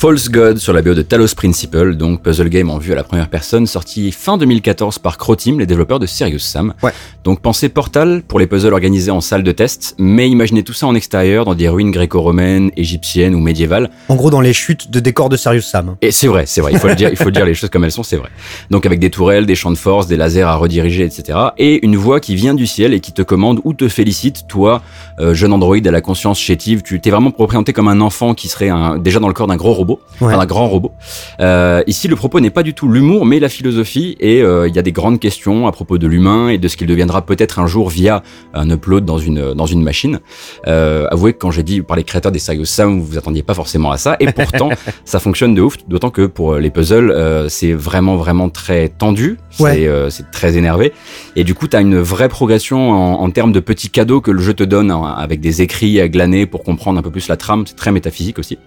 [0.00, 3.02] False God sur la BO de Talos Principle, donc puzzle game en vue à la
[3.02, 6.72] première personne, sorti fin 2014 par Croteam, les développeurs de Serious Sam.
[6.84, 6.92] Ouais.
[7.28, 10.86] Donc pensez Portal pour les puzzles organisés en salle de test, mais imaginez tout ça
[10.86, 13.90] en extérieur dans des ruines gréco-romaines, égyptiennes ou médiévales.
[14.08, 15.96] En gros, dans les chutes de décors de Serious Sam.
[16.00, 17.84] Et c'est vrai, c'est vrai, il faut le dire, il faut dire les choses comme
[17.84, 18.30] elles sont, c'est vrai.
[18.70, 21.38] Donc avec des tourelles, des champs de force, des lasers à rediriger, etc.
[21.58, 24.80] Et une voix qui vient du ciel et qui te commande ou te félicite, toi,
[25.20, 28.48] euh, jeune androïde à la conscience chétive, tu t'es vraiment représenté comme un enfant qui
[28.48, 30.28] serait un, déjà dans le corps d'un gros robot, Ouais.
[30.28, 30.92] enfin, d'un grand robot.
[31.40, 34.74] Euh, ici, le propos n'est pas du tout l'humour, mais la philosophie, et euh, il
[34.74, 37.58] y a des grandes questions à propos de l'humain et de ce qu'il deviendra peut-être
[37.58, 38.22] un jour via
[38.54, 40.20] un upload dans une dans une machine.
[40.66, 43.42] Euh, avouez que quand j'ai dit par les créateurs des Serious Sam, vous vous attendiez
[43.42, 44.70] pas forcément à ça, et pourtant
[45.04, 45.76] ça fonctionne de ouf.
[45.88, 50.56] D'autant que pour les puzzles, euh, c'est vraiment vraiment très tendu, c'est euh, c'est très
[50.56, 50.92] énervé,
[51.36, 54.30] et du coup, tu as une vraie progression en, en termes de petits cadeaux que
[54.30, 57.28] le jeu te donne hein, avec des écrits à glaner pour comprendre un peu plus
[57.28, 57.64] la trame.
[57.66, 58.58] C'est très métaphysique aussi.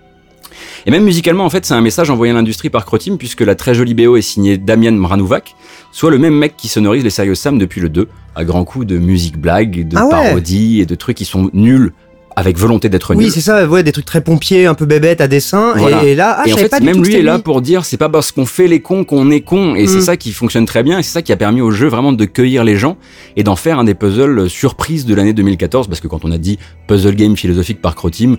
[0.86, 3.56] Et même musicalement, en fait, c'est un message envoyé à l'industrie par Croteam, puisque la
[3.56, 5.56] très jolie BO est signée Damian Mranovac,
[5.92, 8.86] soit le même mec qui sonorise les Serious Sam depuis le 2, à grands coups
[8.88, 10.12] de musique blague, de Ah ouais.
[10.12, 11.94] parodies et de trucs qui sont nuls,
[12.36, 13.32] avec volonté d'être Oui, nuls.
[13.32, 15.74] c'est ça, ouais, des trucs très pompiers, un peu bébêtes à dessin.
[15.76, 16.04] Voilà.
[16.06, 17.98] Et, et là, ah, et en fait, pas même lui est là pour dire c'est
[17.98, 20.02] pas parce qu'on fait les cons qu'on est con et c'est Mm.
[20.02, 22.24] ça qui fonctionne très bien et c'est ça qui a permis au jeu vraiment de
[22.26, 22.96] cueillir les gens
[23.36, 26.38] et d'en faire un des puzzles surprises de l'année 2014 parce que quand on a
[26.38, 26.58] dit
[26.88, 28.38] puzzle game philosophique par Croteam,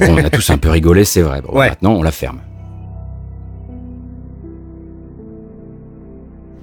[0.00, 1.40] on a tous un peu rigolé, c'est vrai.
[1.42, 1.68] Bon, Ouais.
[1.70, 2.40] Maintenant, on la ferme.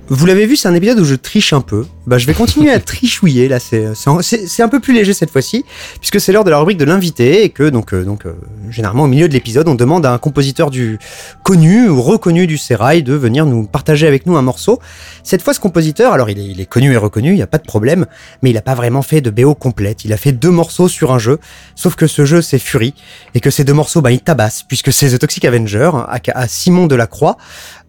[0.08, 1.84] Vous l'avez vu, c'est un épisode où je triche un peu.
[2.06, 3.48] Bah, je vais continuer à trichouiller.
[3.48, 3.88] Là, c'est
[4.22, 5.66] c'est un- peu plus léger cette fois-ci,
[6.00, 8.34] puisque c'est l'heure de la rubrique de l'invité et que donc euh, donc euh,
[8.70, 11.00] généralement au milieu de l'épisode, on demande à un compositeur du
[11.42, 14.80] connu ou reconnu du sérail de venir nous partager avec nous un morceau.
[15.24, 17.48] Cette fois, ce compositeur, alors il est, il est connu et reconnu, il y a
[17.48, 18.06] pas de problème,
[18.44, 20.06] mais il a pas vraiment fait de BO complète.
[20.06, 21.40] Il a fait deux morceaux sur un jeu,
[21.76, 22.94] sauf que ce jeu c'est Fury
[23.34, 26.48] et que ces deux morceaux, bah, il tabasse puisque c'est The Toxic Avenger à, à
[26.48, 27.38] Simon Delacroix.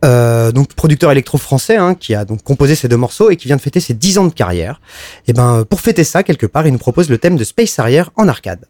[0.05, 3.57] Euh, donc producteur électro-français hein, qui a donc composé ces deux morceaux et qui vient
[3.57, 4.80] de fêter ses 10 ans de carrière.
[5.26, 8.03] Et ben pour fêter ça quelque part, il nous propose le thème de Space Harrier
[8.16, 8.66] en arcade.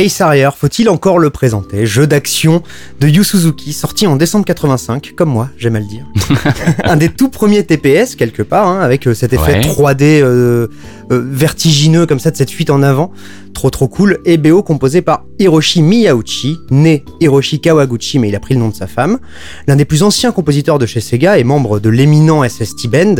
[0.00, 1.84] Space Harrier, faut-il encore le présenter?
[1.84, 2.62] Jeu d'action
[3.00, 6.06] de Yu Suzuki, sorti en décembre 85, comme moi, j'aime à le dire.
[6.84, 9.60] un des tout premiers TPS, quelque part, hein, avec euh, cet effet Ouais.
[9.60, 10.68] 3D euh,
[11.10, 13.10] euh, vertigineux, comme ça, de cette fuite en avant.
[13.54, 14.18] Trop trop cool.
[14.24, 18.68] Et BO composé par Hiroshi Miyauchi, né Hiroshi Kawaguchi, mais il a pris le nom
[18.68, 19.18] de sa femme.
[19.66, 23.16] L'un des plus anciens compositeurs de chez Sega et membre de l'éminent SST Band,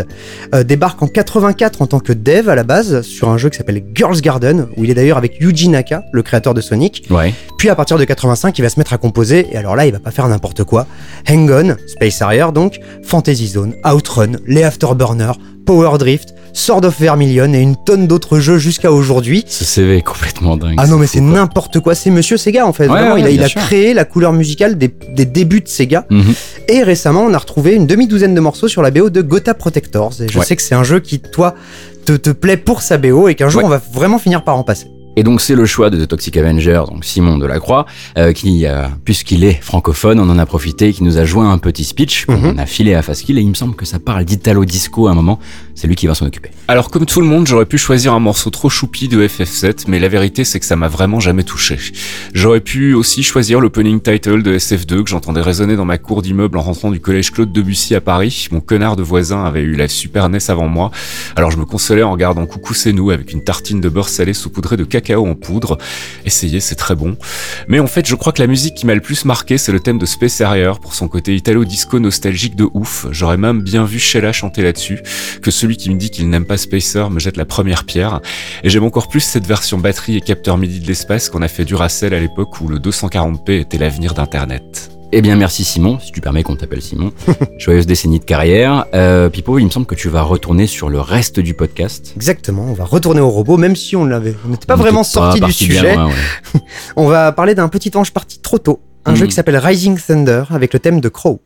[0.55, 3.59] euh, débarque en 84 en tant que dev à la base sur un jeu qui
[3.59, 7.07] s'appelle Girls Garden, où il est d'ailleurs avec Yuji Naka, le créateur de Sonic.
[7.11, 7.35] Ouais.
[7.59, 9.93] Puis à partir de 85, il va se mettre à composer, et alors là, il
[9.93, 10.87] va pas faire n'importe quoi.
[11.29, 15.33] Hang On, Space Harrier donc, Fantasy Zone, Outrun, les Afterburner,
[15.71, 19.45] Power Drift, Sword of Vermilion et une tonne d'autres jeux jusqu'à aujourd'hui.
[19.47, 20.75] Ce CV est complètement dingue.
[20.79, 22.89] Ah non mais c'est n'importe quoi, c'est Monsieur Sega en fait.
[22.89, 26.07] Ouais, Vraiment, ouais, il a, il créé la couleur musicale des, des débuts de Sega.
[26.11, 26.35] Mhm.
[26.67, 30.15] Et récemment, on a retrouvé une demi-douzaine de morceaux sur la BO de Gotha Protectors.
[30.21, 30.45] Et je Ouais.
[30.45, 31.55] sais que c'est un jeu qui, toi,
[32.05, 34.65] te, te plaît pour sa BO et qu'un jour on va vraiment finir par en
[34.65, 34.89] passer.
[35.17, 37.85] Et donc c'est le choix de The Toxic Avenger, donc Simon Delacroix,
[38.17, 41.59] euh, qui, euh, puisqu'il est francophone, on en a profité, qui nous a joint un
[41.59, 42.59] petit speech qu'on Mhm.
[42.59, 45.15] a filé à Faskill, et il me semble que ça parle d'Italo Disco à un
[45.15, 45.39] moment.
[45.75, 46.51] C'est lui qui va s'en occuper.
[46.69, 49.99] Alors comme tout le monde, j'aurais pu choisir un morceau trop choupi de FF7, mais
[49.99, 51.77] la vérité c'est que ça m'a vraiment jamais touché.
[52.33, 56.57] J'aurais pu aussi choisir l'opening title de SF2 que j'entendais résonner dans ma cour d'immeuble
[56.57, 58.47] en rentrant du collège Claude Debussy à Paris.
[58.53, 60.91] Mon connard de voisin avait eu la Super NES avant moi,
[61.35, 64.33] alors je me consolais en regardant Coucou c'est nous avec une tartine de beurre salé
[64.35, 64.85] saupoudrée de
[65.19, 65.79] en poudre.
[66.25, 67.17] Essayez, c'est très bon.
[67.69, 69.81] Mais en fait, je crois que la musique qui m'a le plus marqué, c'est le
[69.81, 73.07] thème de Space Harrier pour son côté italo-disco nostalgique de ouf.
[73.11, 75.01] J'aurais même bien vu Sheila chanter là-dessus
[75.43, 78.21] que celui qui me dit qu'il n'aime pas Spacer me jette la première pierre.
[78.63, 81.65] Et j'aime encore plus cette version batterie et capteur MIDI de l'espace qu'on a fait
[81.65, 85.00] Duracell à l'époque où le 240p était l'avenir d'Internet.
[85.13, 87.13] Eh bien merci Simon, si tu permets qu'on t'appelle Simon.
[87.59, 88.87] Joyeuse décennie de carrière.
[88.95, 92.13] Euh, Pipo, il me semble que tu vas retourner sur le reste du podcast.
[92.15, 95.03] Exactement, on va retourner au robot, même si on l'avait, on n'était pas On vraiment
[95.03, 95.95] sorti du sujet.
[95.95, 96.61] loin, ouais.
[96.97, 100.45] On va parler d'un petit ange parti trop tôt, un jeu qui s'appelle Rising Thunder
[100.51, 101.41] avec le thème de Crow.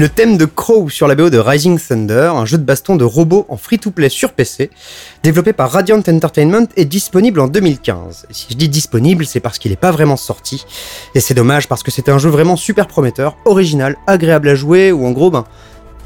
[0.00, 3.04] Le thème de Crow sur la BO de Rising Thunder, un jeu de baston de
[3.04, 4.70] robots en free-to-play sur PC,
[5.22, 8.24] développé par Radiant Entertainment, est disponible en 2015.
[8.30, 10.64] Et si je dis disponible, c'est parce qu'il n'est pas vraiment sorti.
[11.14, 14.90] Et c'est dommage parce que c'était un jeu vraiment super prometteur, original, agréable à jouer,
[14.90, 15.44] où en gros, ben,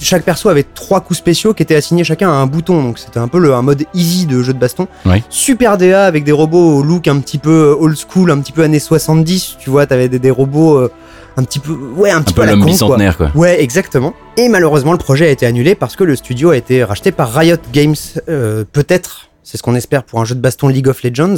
[0.00, 3.20] chaque perso avait trois coups spéciaux qui étaient assignés chacun à un bouton, donc c'était
[3.20, 4.88] un peu le, un mode easy de jeu de baston.
[5.30, 8.64] Super DA avec des robots au look un petit peu old school, un petit peu
[8.64, 10.90] années 70, tu vois, t'avais des, des robots euh,
[11.36, 12.72] un petit peu, ouais, un Un petit peu, peu à la l'homme con, quoi.
[12.72, 13.30] bicentenaire, quoi.
[13.34, 14.14] Ouais, exactement.
[14.36, 17.32] Et malheureusement, le projet a été annulé parce que le studio a été racheté par
[17.34, 17.94] Riot Games,
[18.28, 19.28] euh, peut-être.
[19.46, 21.34] C'est ce qu'on espère pour un jeu de baston League of Legends.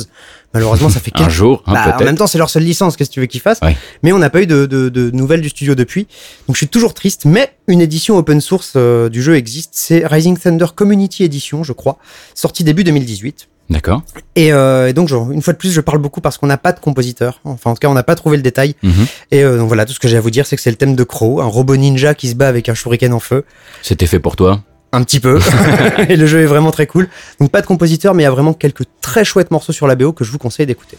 [0.55, 2.97] Malheureusement, ça fait Un quelques jour, hein, bah, en même temps, c'est leur seule licence,
[2.97, 3.77] qu'est-ce que tu veux qu'ils fassent Ouais.
[4.05, 6.07] Mais on n'a pas eu de, de- de nouvelles du studio depuis.
[6.47, 9.71] Donc je suis toujours triste, mais une édition open source euh, du jeu existe.
[9.73, 11.99] C'est Rising Thunder Community Edition, je crois,
[12.35, 13.49] sorti début 2018.
[13.69, 14.03] D'accord.
[14.37, 16.57] Et, euh, et donc, genre, une fois de plus, je parle beaucoup parce qu'on n'a
[16.57, 17.41] pas de compositeur.
[17.45, 18.75] Enfin, en tout cas, on n'a pas trouvé le détail.
[18.83, 19.07] Mhm.
[19.33, 20.77] Et euh, donc voilà, tout ce que j'ai à vous dire, c'est que c'est le
[20.77, 23.45] thème de Crow, un robot ninja qui se bat avec un shuriken en feu.
[23.83, 24.61] C'était fait pour toi.
[24.93, 25.41] Un petit peu.
[26.09, 27.09] et le jeu est vraiment très cool.
[27.41, 29.97] Donc pas de compositeur, mais il y a vraiment quelques très chouettes morceaux sur la
[29.97, 30.97] BO que je vous conseille d'écouter.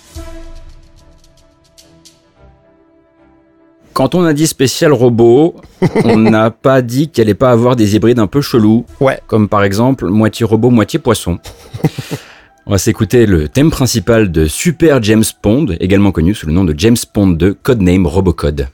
[3.93, 5.55] Quand on a dit spécial robot,
[6.03, 8.85] on n'a pas dit qu'il allait pas avoir des hybrides un peu chelous.
[8.99, 9.19] Ouais.
[9.25, 11.39] Comme par exemple moitié robot, moitié poisson.
[12.67, 16.65] On va s'écouter le thème principal de Super James Pond, également connu sous le nom
[16.65, 18.67] de James Pond 2, codename Robocode.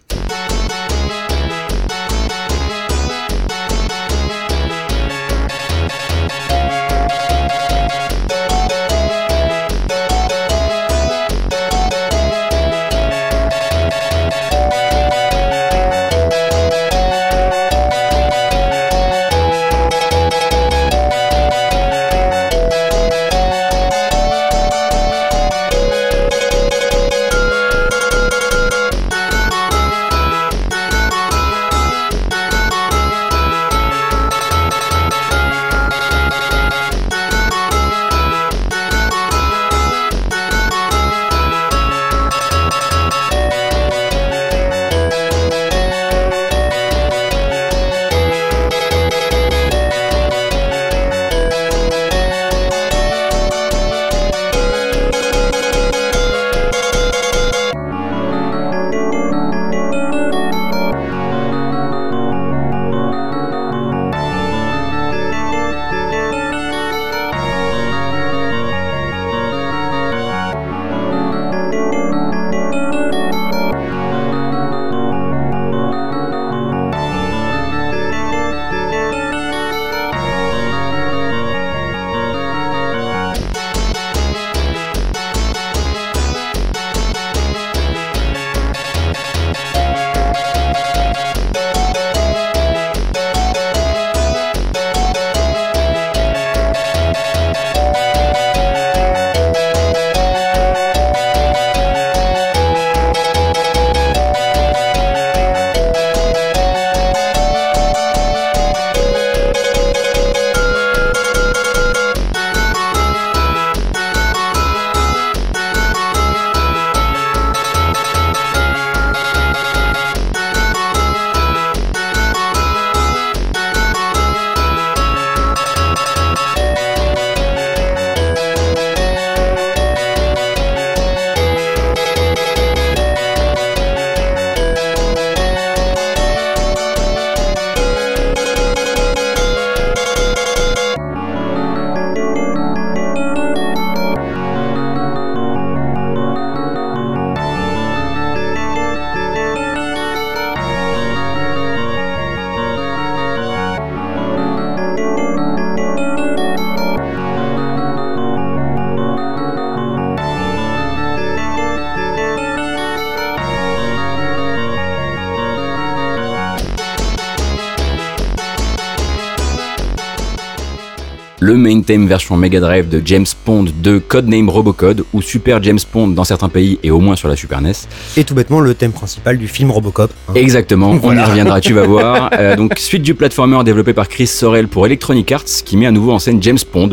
[171.84, 176.24] Theme version Mega Drive de James Pond 2 Codename Robocode ou Super James Pond dans
[176.24, 177.74] certains pays et au moins sur la Super NES.
[178.18, 180.12] Et tout bêtement, le thème principal du film Robocop.
[180.30, 180.34] hein.
[180.36, 181.22] Exactement, Voilà.
[181.22, 182.30] on y reviendra, tu vas voir.
[182.40, 185.92] Euh, donc suite du platformer développé par Chris Sorel pour Electronic Arts qui met à
[185.92, 186.90] nouveau en scène James Pond,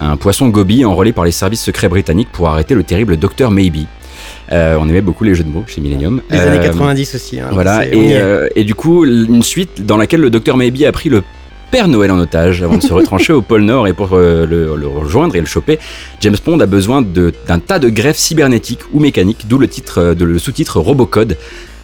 [0.00, 3.86] un poisson gobi enrôlé par les services secrets britanniques pour arrêter le terrible Dr Maybe.
[4.52, 6.20] Euh, on aimait beaucoup les jeux de mots chez Millennium.
[6.30, 7.40] Les Euh, années 90 aussi.
[7.40, 7.48] hein.
[7.52, 11.22] Voilà, euh, et du coup, une suite dans laquelle le docteur Maybe a pris le
[11.74, 14.76] Père Noël en otage avant de se retrancher au pôle Nord et pour euh, le,
[14.76, 15.80] le rejoindre et le choper,
[16.20, 20.14] James Bond a besoin d'un tas de greffes cybernétiques ou mécaniques, d'où le titre, euh,
[20.14, 21.36] de, le sous-titre Robocode,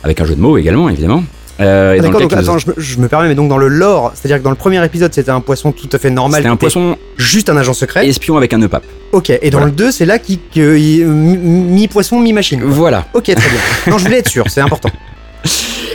[0.04, 1.24] avec un jeu de mots également évidemment.
[1.58, 4.12] Euh, Ah, D'accord, donc nous- je, me- je me permets, mais donc dans le lore,
[4.14, 6.38] c'est-à-dire que dans le premier épisode, c'était un poisson tout à fait normal.
[6.38, 8.06] C'était un poisson Juste un agent secret.
[8.08, 8.84] espion avec un nœud pape.
[9.10, 9.66] Ok, et dans Voilà.
[9.72, 12.62] le 2, c'est là qui, mi-poisson, mi-machine.
[12.64, 13.06] Voilà.
[13.12, 13.60] Ok, très bien.
[13.88, 14.90] non, je voulais être sûr, c'est important.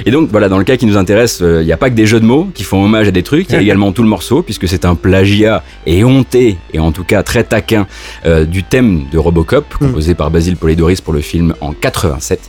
[0.07, 1.95] Et donc voilà, dans le cas qui nous intéresse, euh, il n'y a pas que
[1.95, 4.03] des jeux de mots qui font hommage à des trucs, il y a également tout
[4.03, 7.87] le morceau, puisque c'est un plagiat éhonté, et en tout cas très taquin,
[8.27, 12.39] euh, du thème de Robocop, composé par Basil Polidoris pour le film en 87.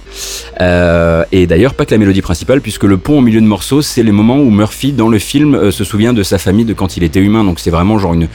[0.60, 3.80] Euh, et d'ailleurs, pas que la mélodie principale, puisque le pont au milieu de morceau,
[3.80, 6.98] c'est le moment où Murphy, dans le film, se souvient de sa famille de quand
[6.98, 8.28] il était humain, donc c'est vraiment genre une,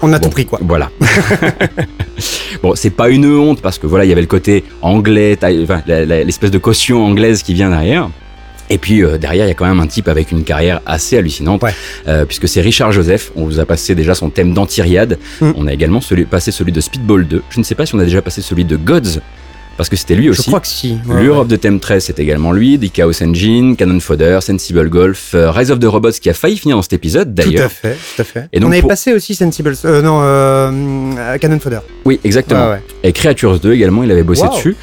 [0.00, 0.60] On a Bon, tout pris quoi.
[0.62, 0.90] Voilà.
[2.62, 5.36] bon, c'est pas une honte parce que voilà, il y avait le côté anglais,
[5.96, 8.10] l'espèce de caution anglaise qui vient derrière.
[8.70, 11.18] Et puis euh, derrière, il y a quand même un type avec une carrière assez
[11.18, 11.74] hallucinante, Ouais.
[12.08, 13.30] euh, puisque c'est Richard Joseph.
[13.36, 15.18] On vous a passé déjà son thème d'Antiriade.
[15.40, 15.52] Mm.
[15.56, 17.42] On a également celui, passé celui de Speedball 2.
[17.50, 19.20] Je ne sais pas si on a déjà passé celui de Gods,
[19.76, 20.44] parce que c'était lui Je aussi.
[20.46, 20.96] crois que si.
[21.06, 25.32] Ouais, L'Europe de Thème 13, c'est également lui, The Chaos Engine, Cannon Fodder, Sensible Golf,
[25.34, 27.70] euh, Rise of the Robots qui a failli finir dans cet épisode Tout à d'ailleurs.
[27.70, 28.48] fait, tout à fait.
[28.52, 31.80] Et donc on avait pour- passé aussi Sensible, euh, non, euh, Cannon Fodder.
[32.04, 32.66] Oui, exactement.
[32.66, 32.82] Ouais, ouais.
[33.02, 34.50] Et Creatures 2 également, il avait bossé Wow.
[34.54, 34.76] dessus.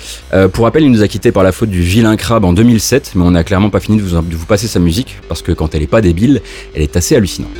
[0.53, 3.23] Pour rappel, il nous a quitté par la faute du vilain crabe en 2007, mais
[3.23, 5.73] on n'a clairement pas fini de vous, de vous passer sa musique, parce que quand
[5.76, 6.41] elle est pas débile,
[6.76, 7.51] elle est assez hallucinante.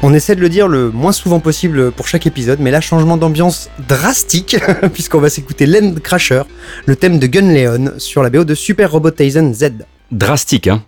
[0.00, 3.16] On essaie de le dire le moins souvent possible pour chaque épisode, mais là, changement
[3.16, 4.56] d'ambiance drastique,
[4.92, 6.42] puisqu'on va s'écouter Land Crasher,
[6.86, 9.72] le thème de Gun Leon, sur la BO de Super Robot Tyson Z.
[10.12, 10.84] Drastique, hein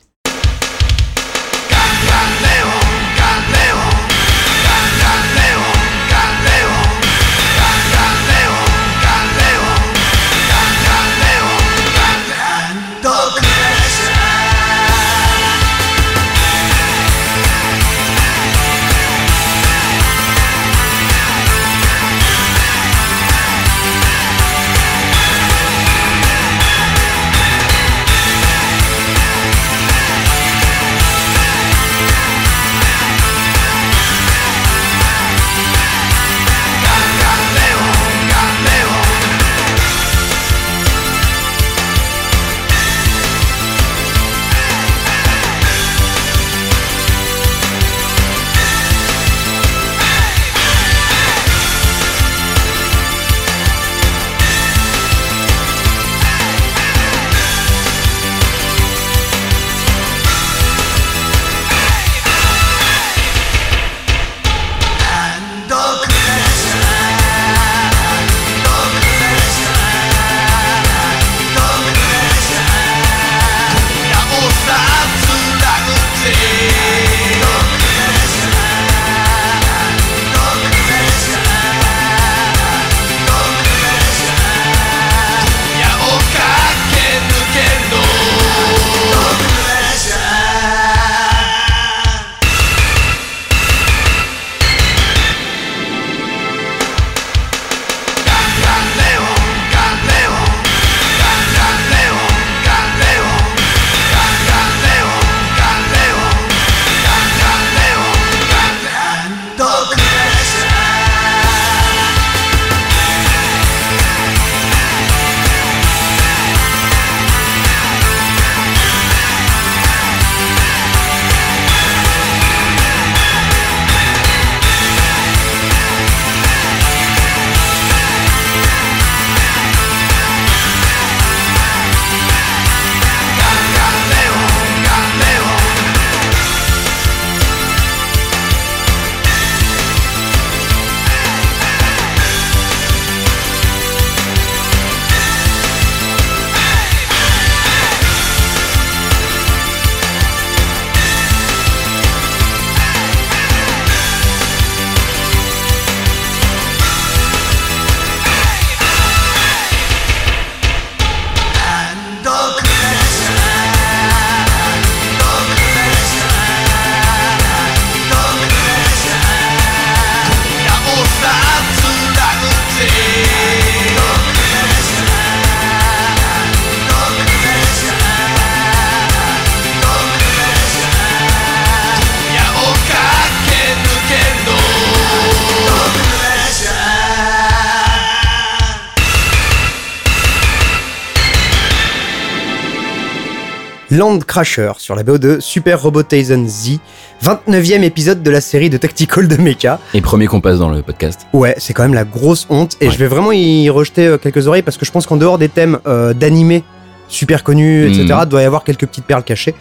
[194.00, 196.78] Land Crasher sur la BO de Super Robot Tyson Z,
[197.22, 199.78] 29e épisode de la série de Tactical de Mecha.
[199.92, 201.26] Et premier qu'on passe dans le podcast.
[201.34, 202.92] Ouais, c'est quand même la grosse honte et Ouais.
[202.94, 205.50] je vais vraiment y rejeter euh, quelques oreilles parce que je pense qu'en dehors des
[205.50, 206.64] thèmes euh, d'animés
[207.08, 208.24] super connus, etc., Mhm.
[208.30, 209.54] doit y avoir quelques petites perles cachées.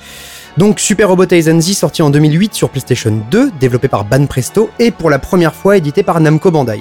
[0.57, 4.69] Donc Super Robot Tyson Z sorti en 2008 sur PlayStation 2, développé par Ban Presto
[4.79, 6.79] et pour la première fois édité par Namco Bandai.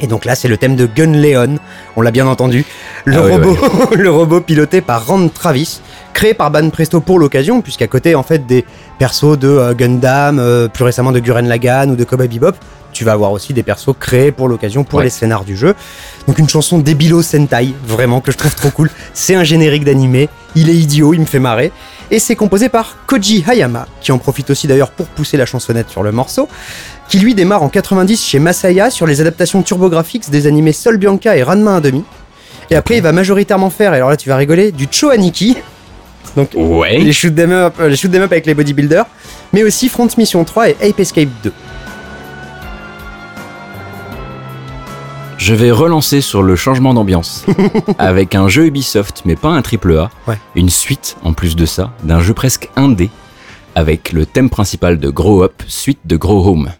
[0.00, 1.56] Et donc là, c'est le thème de Gun Leon,
[1.96, 2.64] on l'a bien entendu.
[3.04, 3.56] Le, Ah robot,
[3.96, 5.80] le robot piloté par Rand Travis,
[6.14, 8.64] créé par Ban Presto pour l'occasion, puisqu'à côté en fait des
[8.98, 12.56] persos de euh, Gundam, euh, plus récemment de Gurren Lagann ou de Cowboy Bebop,
[12.92, 15.04] tu vas avoir aussi des persos créés pour l'occasion pour Ouais.
[15.04, 15.74] les scénars du jeu.
[16.26, 18.90] Donc une chanson débilo Sentai, vraiment que je trouve trop cool.
[19.14, 21.72] C'est un générique d'animé, il est idiot, il me fait marrer.
[22.10, 25.88] Et c'est composé par Koji Hayama, qui en profite aussi d'ailleurs pour pousser la chansonnette
[25.88, 26.46] sur le morceau,
[27.12, 31.36] qui lui démarre en 90 chez Masaya sur les adaptations turbographiques des animés Sol Bianca
[31.36, 32.04] et Ranma 1,5.
[32.70, 35.58] Et après, il va majoritairement faire, et alors là tu vas rigoler, du Cho Aniki.
[36.38, 36.96] Donc Ouais.
[36.96, 39.04] les shoot up, euh, les shoot up avec les bodybuilders,
[39.52, 41.52] mais aussi Front Mission 3 et Ape Escape 2.
[45.36, 47.44] Je vais relancer sur le changement d'ambiance
[47.98, 50.38] avec un jeu Ubisoft, mais pas un triple A, Ouais.
[50.54, 53.10] une suite en plus de ça, d'un jeu presque indé
[53.74, 56.72] avec le thème principal de Grow Up, suite de Grow Home.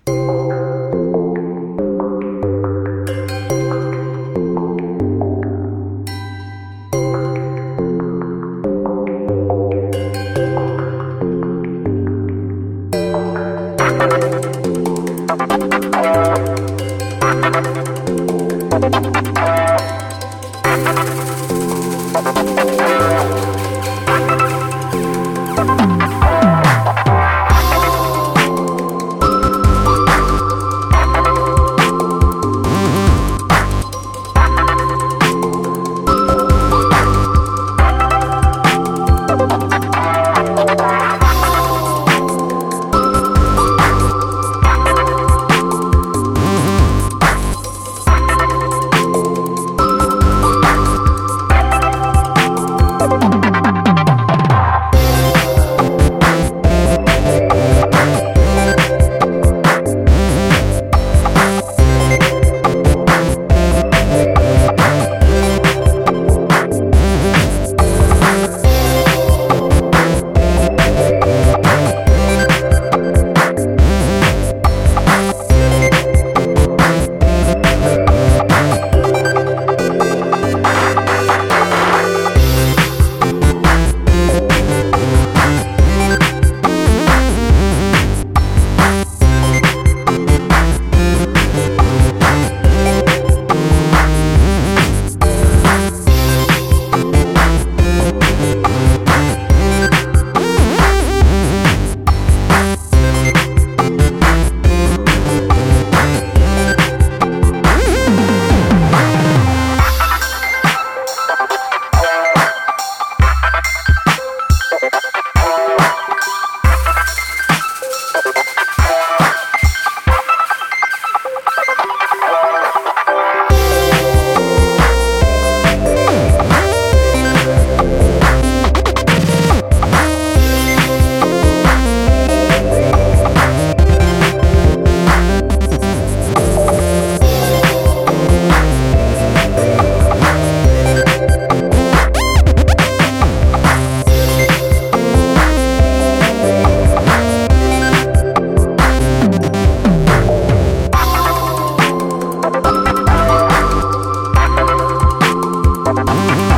[155.84, 156.51] Le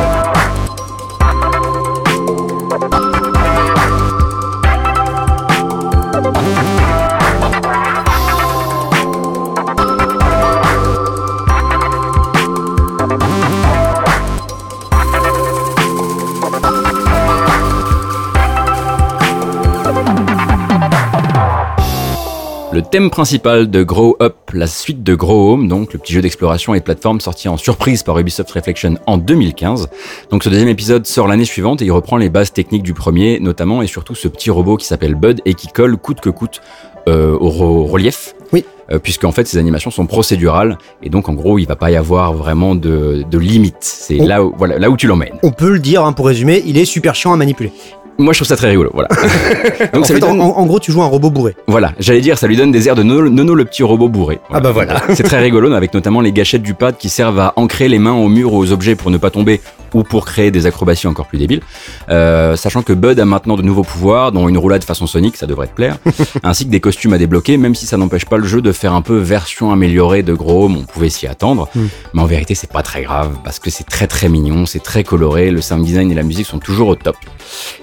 [22.95, 26.75] thème principal de Grow Up, la suite de Grow Home, donc le petit jeu d'exploration
[26.75, 29.89] et de plateforme sorti en surprise par Ubisoft Reflection en 2015.
[30.31, 33.41] Donc ce deuxième épisode sort l'année suivante et il reprend les bases techniques du premier,
[33.41, 36.61] notamment et surtout ce petit robot qui s'appelle Bud et qui colle coûte que coûte
[37.09, 38.37] euh, au relief.
[38.53, 38.65] Oui.
[38.93, 41.97] Euh, puisqu'en fait ces animations sont procédurales et donc en gros il va pas y
[41.97, 43.79] avoir vraiment de, de limite.
[43.81, 45.35] C'est là où, voilà, là où tu l'emmènes.
[45.43, 47.73] On peut le dire hein, pour résumer, il est super chiant à manipuler.
[48.19, 48.91] Moi je trouve ça très rigolo.
[48.95, 49.09] Voilà.
[49.93, 51.57] donc en, ça fait, en- donne- en- en gros, tu joues un robot bourré.
[51.67, 54.39] Voilà, j'allais dire, ça lui donne des airs de Nono, Nono le petit robot bourré.
[54.53, 55.03] Ah bah voilà.
[55.15, 58.13] C'est très rigolo, avec notamment les gâchettes du pad qui servent à ancrer les mains
[58.13, 59.61] au mur ou aux objets pour ne pas tomber
[59.95, 61.61] ou pour créer des acrobaties encore plus débiles.
[62.09, 65.47] Euh, sachant que Bud a maintenant de nouveaux pouvoirs, dont une roulade façon Sonic, ça
[65.47, 65.99] devrait te plaire,
[66.43, 68.93] ainsi que des costumes à débloquer, même si ça n'empêche pas le jeu de faire
[68.93, 71.69] un peu version améliorée de Gros Home, on pouvait s'y attendre.
[71.77, 71.87] Hmm.
[72.13, 75.05] Mais en vérité, c'est pas très grave, parce que c'est très très mignon, c'est très
[75.05, 77.17] coloré, le sound design et la musique sont toujours au top.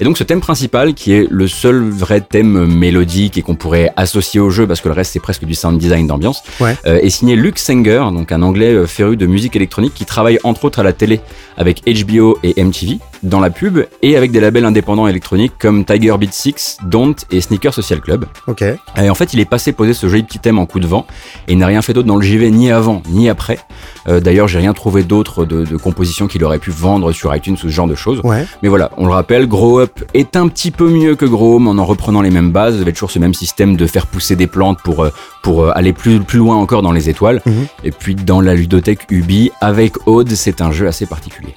[0.02, 3.92] Et donc ce thème principal, qui est le seul vrai thème mélodique et qu'on pourrait
[3.98, 6.76] associer au jeu, parce que le reste c'est presque du sound design d'ambiance, Ouais.
[6.86, 10.38] euh, est signé Luke Sanger, donc un anglais euh, féru de musique électronique qui travaille
[10.44, 11.22] entre autres à la télé
[11.62, 16.16] avec HBO et MTV, dans la pub, et avec des labels indépendants électroniques comme Tiger
[16.20, 18.26] Beat 6, Don't et Sneaker Social Club.
[18.48, 18.64] Ok.
[18.64, 21.06] Et en fait, il est passé poser ce joli petit thème en coup de vent
[21.48, 23.60] et il n'a rien fait d'autre dans le JV ni avant ni après.
[24.08, 27.54] Euh, D'ailleurs, j'ai rien trouvé d'autre de, de compositions qu'il aurait pu vendre sur iTunes
[27.54, 28.20] ou ce genre de choses.
[28.24, 28.46] Ouais.
[28.64, 31.68] Mais voilà, on le rappelle, Grow Up est un petit peu mieux que Grow Home
[31.68, 32.76] en en reprenant les mêmes bases.
[32.76, 35.12] Vous avez toujours ce même système de faire pousser des plantes pour, euh,
[35.44, 37.42] pour euh, aller plus, plus loin encore dans les étoiles.
[37.46, 37.68] Mhm.
[37.84, 41.51] Et puis dans la ludothèque Ubi, avec Aude, c'est un jeu assez particulier.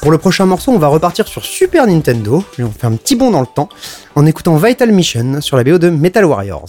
[0.00, 3.16] Pour le prochain morceau, on va repartir sur Super Nintendo, et on fait un petit
[3.16, 3.68] bond dans le temps,
[4.14, 6.68] en écoutant Vital Mission sur la BO de Metal Warriors.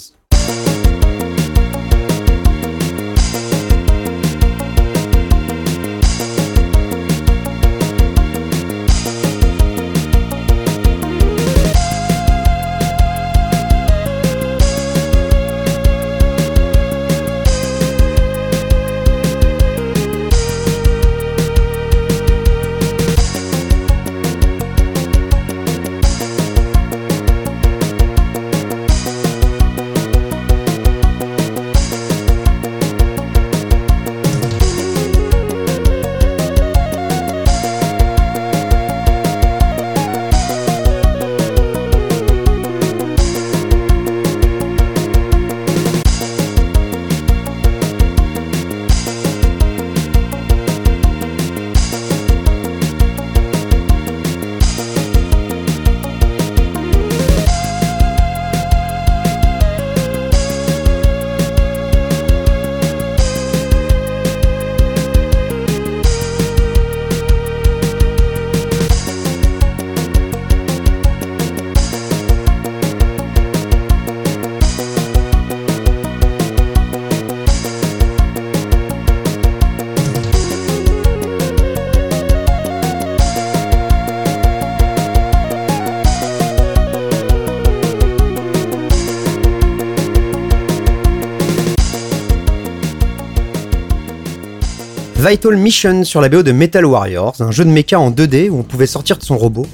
[95.30, 98.58] Vital Mission sur la BO de Metal Warriors, un jeu de mecha en 2D où
[98.60, 99.68] on pouvait sortir de son robot.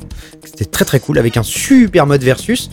[0.43, 2.69] C'était très très cool avec un super mode versus.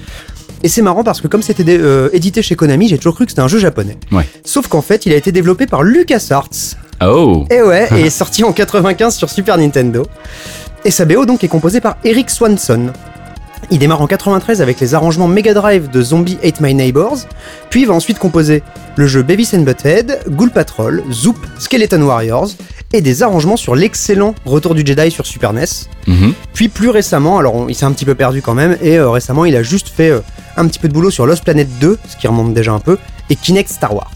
[0.65, 3.31] Et c'est marrant parce que comme c'était euh, édité chez Konami, j'ai toujours cru que
[3.31, 3.97] c'était un jeu japonais.
[4.11, 4.27] Ouais.
[4.45, 6.49] Sauf qu'en fait, il a été développé par LucasArts.
[7.05, 10.05] Oh Et ouais, et est sorti en 95 sur Super Nintendo.
[10.85, 12.93] Et sa BO donc est composée par Eric Swanson.
[13.73, 17.17] Il démarre en 93 avec les arrangements Mega Drive de Zombie Ate My Neighbors,
[17.71, 18.63] puis il va ensuite composer
[18.97, 22.51] le jeu Beavis and Butthead, Ghoul Patrol, Zoop, Skeleton Warriors,
[22.93, 25.65] et des arrangements sur l'excellent Retour du Jedi sur Super NES.
[26.07, 26.35] Mhm.
[26.53, 29.09] Puis plus récemment, alors on- il s'est un petit peu perdu quand même, et euh,
[29.09, 30.21] récemment il a juste fait euh,
[30.59, 32.99] un petit peu de boulot sur Lost Planet 2, ce qui remonte déjà un peu,
[33.31, 34.11] et Kinect Star Wars.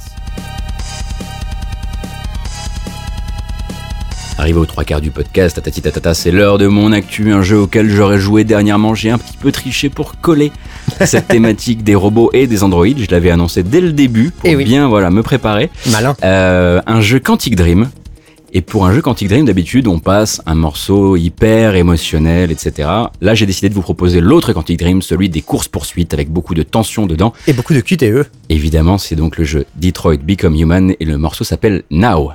[4.38, 7.88] Arrivé aux trois quarts du podcast, tatata, c'est l'heure de mon actu, un jeu auquel
[7.88, 8.94] j'aurais joué dernièrement.
[8.94, 10.52] J'ai un petit peu triché pour coller
[11.06, 12.98] cette thématique des robots et des androïdes.
[12.98, 14.64] Je l'avais annoncé dès le début pour Eh oui.
[14.64, 15.70] bien voilà me préparer.
[15.90, 16.14] Malin.
[16.22, 17.88] Euh, un jeu Quantic Dream.
[18.52, 22.88] Et pour un jeu Quantic Dream, d'habitude, on passe un morceau hyper émotionnel, etc.
[23.20, 26.62] Là, j'ai décidé de vous proposer l'autre Quantic Dream, celui des courses-poursuites, avec beaucoup de
[26.62, 27.32] tension dedans.
[27.46, 28.28] Et beaucoup de QTE.
[28.50, 32.32] Évidemment, c'est donc le jeu Detroit Become Human, et le morceau s'appelle Now.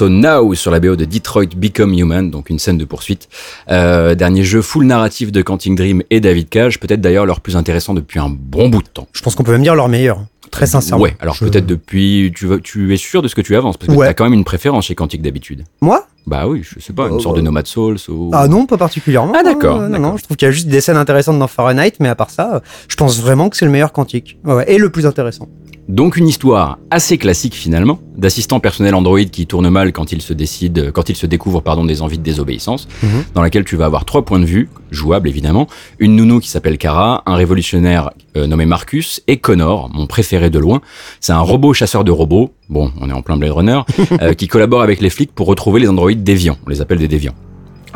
[0.00, 3.28] Morceau Now sur la BO de Detroit Become Human, donc une scène de poursuite.
[3.70, 7.56] Euh, dernier jeu full narratif de Quantic Dream et David Cage, peut-être d'ailleurs leur plus
[7.56, 9.08] intéressant depuis un bon bout de temps.
[9.12, 10.24] Je pense qu'on peut même dire leur meilleur.
[10.50, 11.04] Très sincèrement.
[11.04, 13.92] Ouais, alors Je- peut-être depuis, tu, tu es sûr de ce que tu avances, parce
[13.92, 14.06] que Ouais.
[14.06, 15.64] t'as quand même une préférence chez Quantic d'habitude.
[15.80, 16.06] Moi?
[16.26, 17.40] Bah oui, je sais pas, une Oh, sorte bah.
[17.40, 18.30] de Nomad Souls ou...
[18.32, 19.32] Ah non, pas particulièrement.
[19.38, 21.46] Ah, d'accord, Euh, non, non, je trouve qu'il y a juste des scènes intéressantes dans
[21.46, 24.38] Fahrenheit, mais à part ça, euh, je pense vraiment que c'est le meilleur quantique.
[24.44, 25.48] Ouais, et le plus intéressant.
[25.90, 30.32] Donc une histoire assez classique finalement, d'assistant personnel Android qui tourne mal quand il se
[30.32, 33.24] décide, quand il se découvre pardon des envies de désobéissance, Mhm.
[33.34, 35.66] dans laquelle tu vas avoir trois points de vue, jouables évidemment,
[35.98, 40.60] une nounou qui s'appelle Kara, un révolutionnaire euh, nommé Marcus et Connor, mon préféré de
[40.60, 40.80] loin.
[41.18, 43.80] C'est un robot chasseur de robots, bon on est en plein Blade Runner,
[44.22, 47.08] euh, qui collabore avec les flics pour retrouver les androïdes déviants, on les appelle des
[47.08, 47.34] déviants.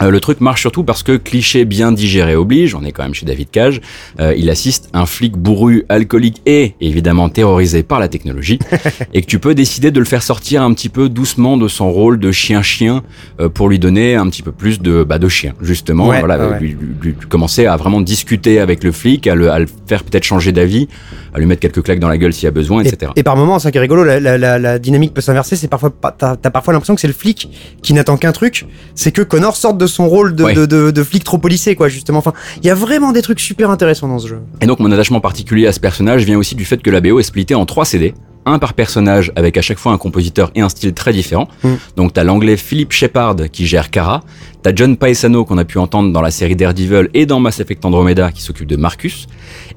[0.03, 3.15] Euh, le truc marche surtout parce que cliché bien digéré oblige, on est quand même
[3.15, 3.81] chez David Cage,
[4.21, 8.59] euh, il assiste un flic bourru, alcoolique et évidemment terrorisé par la technologie,
[9.15, 11.91] et que tu peux décider de le faire sortir un petit peu doucement de son
[11.93, 13.03] rôle de chien-chien
[13.41, 16.49] euh, pour lui donner un petit peu plus de, bah, de chien, justement, Ouais, voilà,
[16.49, 16.59] ouais.
[16.61, 20.03] lui, lui- lui commencer à vraiment discuter avec le flic, à le, à le faire
[20.05, 20.89] peut-être changer d'avis,
[21.35, 23.13] à lui mettre quelques claques dans la gueule s'il y a besoin, Et, etc.
[23.17, 25.57] et par moments, ça qui est rigolo, la, la- la- la dynamique peut s'inverser.
[25.57, 27.49] C'est parfois, t'as parfois l'impression que c'est le flic
[27.83, 30.55] qui n'attend qu'un truc, c'est que Connor sorte de son rôle de, Ouais.
[30.55, 32.19] de, de- de flic trop policé, quoi, justement.
[32.19, 32.33] Enfin,
[32.63, 34.39] il y a vraiment des trucs super intéressants dans ce jeu.
[34.61, 37.19] Et donc mon attachement particulier à ce personnage vient aussi du fait que la BO
[37.19, 38.15] est splittée en trois CD,
[38.47, 41.49] un par personnage avec à chaque fois un compositeur et un style très différent.
[41.63, 41.69] Mm.
[41.97, 44.23] Donc t'as l'anglais Philip Shepard qui gère Kara,
[44.63, 47.85] t'as John Paesano qu'on a pu entendre dans la série Daredevil et dans Mass Effect
[47.85, 49.27] Andromeda qui s'occupe de Marcus,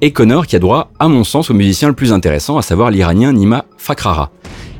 [0.02, 2.92] et Connor qui a droit, à mon sens, au musicien le plus intéressant, à savoir
[2.92, 4.32] l'Iranien Nima Fakrara.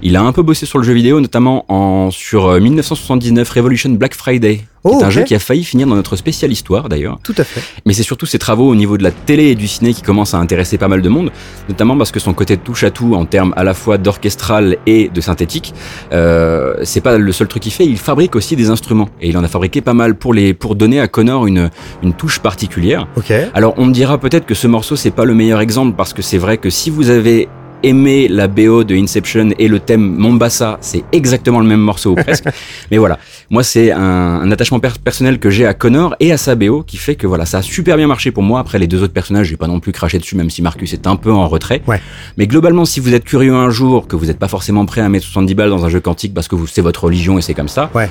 [0.04, 3.90] Il a un peu bossé sur le jeu vidéo, notamment en, sur euh, 1979 Revolution
[3.92, 5.12] Black Friday, qui Oh, est un ok.
[5.12, 7.20] jeu qui a failli finir dans notre spéciale histoire d'ailleurs.
[7.24, 7.62] Tout à fait.
[7.86, 10.34] Mais c'est surtout ses travaux au niveau de la télé et du ciné qui commencent
[10.34, 11.32] à intéresser pas mal de monde,
[11.68, 15.10] notamment parce que son côté touche à tout en termes à la fois d'orchestral et
[15.10, 15.74] de synthétique,
[16.14, 19.38] euh, c'est pas le seul truc qu'il fait, il fabrique aussi des instruments et il
[19.38, 21.70] en a fabriqué pas mal pour les pour donner à Connor une
[22.04, 23.08] une touche particulière.
[23.18, 23.34] Ok.
[23.56, 26.22] Alors on me dira peut-être que ce morceau c'est pas le meilleur exemple parce que
[26.22, 27.50] c'est vrai que si vous avez
[27.84, 32.16] aimé la BO de Inception et le thème Mombasa, c'est exactement le même morceau ou
[32.24, 32.46] presque.
[32.92, 36.38] Mais voilà, moi c'est un, un attachement per- personnel que j'ai à Connor et à
[36.38, 38.60] sa BO qui fait que voilà, ça a super bien marché pour moi.
[38.60, 41.08] Après les deux autres personnages, j'ai pas non plus craché dessus même si Marcus est
[41.08, 41.82] un peu en retrait.
[41.88, 42.02] Ouais.
[42.38, 45.10] Mais globalement, si vous êtes curieux un jour, que vous n'êtes pas forcément prêt à
[45.10, 47.54] mettre 70 balles dans un jeu quantique parce que vous- c'est votre religion et c'est
[47.54, 47.90] comme ça.
[47.94, 48.10] Ouais.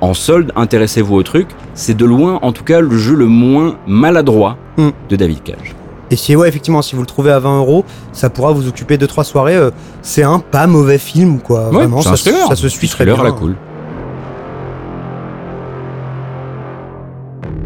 [0.00, 1.48] En solde, intéressez-vous au truc.
[1.74, 4.90] C'est de loin, en tout cas, le jeu le moins maladroit Mm.
[5.08, 5.74] de David Cage.
[6.10, 8.96] Et si, ouais, effectivement, si vous le trouvez à 20 euros, ça pourra vous occuper
[8.96, 9.56] de trois soirées.
[9.56, 9.70] euh,
[10.02, 11.68] c'est un pas mauvais film, quoi.
[11.70, 13.14] Vraiment, ça, se- ça se suit très bien.
[13.14, 13.56] à la cool.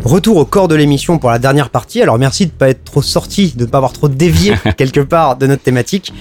[0.04, 2.02] Retour au corps de l'émission pour la dernière partie.
[2.02, 5.36] Alors merci de pas être trop sorti, de ne pas avoir trop dévié quelque part
[5.36, 6.12] de notre thématique.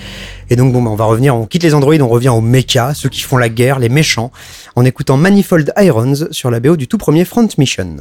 [0.52, 2.94] Et donc bon, bah, on va revenir, on quitte les androïdes, on revient aux mechas,
[2.94, 4.32] ceux qui font la guerre, les méchants,
[4.76, 7.98] en écoutant Manifold Irons sur la BO du tout premier Front Mission.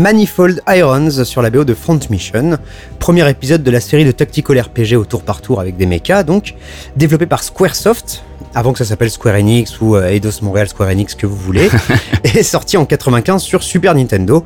[0.00, 2.56] Manifold Irons sur la BO de Front Mission,
[2.98, 6.22] premier épisode de la série de tactical RPG au tour par tour avec des mechas,
[6.22, 6.54] donc
[6.96, 8.24] développé par Squaresoft,
[8.54, 11.68] avant que ça s'appelle Square Enix ou euh, Eidos Montréal Square Enix que vous voulez,
[12.24, 14.42] et sorti en 95 sur Super Nintendo.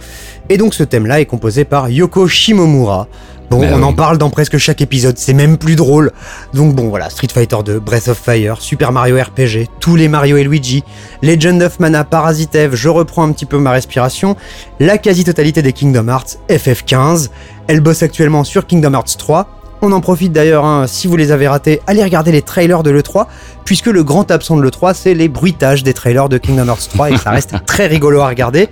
[0.49, 3.07] Et donc ce thème-là est composé par Yoko Shimomura.
[3.51, 6.13] Bon, on en parle dans presque chaque épisode, c'est même plus drôle.
[6.55, 10.37] Donc bon voilà, Street Fighter 2, Breath of Fire, Super Mario RPG, tous les Mario
[10.37, 10.83] et Luigi,
[11.23, 14.37] Legend of Mana, Parasite Eve, je reprends un petit peu ma respiration,
[14.81, 17.29] la quasi-totalité des Kingdom Hearts, FF15,
[17.69, 19.54] elle bosse actuellement sur Kingdom Hearts 3.
[19.87, 22.91] On en profite d'ailleurs, hein, si vous les avez ratés, allez regarder les trailers de
[22.91, 23.27] l'E3,
[23.67, 27.11] puisque le grand absent de l'E3, c'est les bruitages des trailers de Kingdom Hearts 3,
[27.11, 28.71] et ça reste très rigolo à regarder.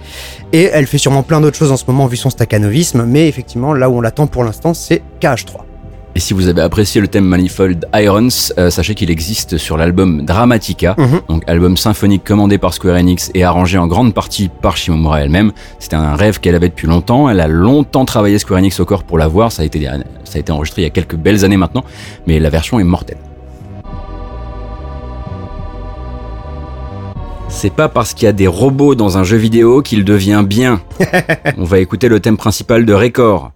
[0.54, 3.74] Et elle fait sûrement plein d'autres choses en ce moment vu son staccanovisme, mais effectivement,
[3.74, 5.71] là où on l'attend pour l'instant, c'est KH3.
[6.14, 8.28] Et si vous avez apprécié le thème Manifold Irons,
[8.58, 11.20] euh, sachez qu'il existe sur l'album Dramatica, Mhm.
[11.28, 15.52] donc album symphonique commandé par Square Enix et arrangé en grande partie par Shimomura elle-même.
[15.78, 17.30] C'était un rêve qu'elle avait depuis longtemps.
[17.30, 19.52] Elle a longtemps travaillé Square Enix au corps pour l'avoir.
[19.52, 19.86] Ça a été,
[20.24, 21.84] ça a été enregistré il y a quelques belles années maintenant,
[22.26, 23.16] mais la version est mortelle.
[27.48, 30.82] C'est pas parce qu'il y a des robots dans un jeu vidéo qu'il devient bien.
[31.58, 33.52] On va écouter le thème principal de Record.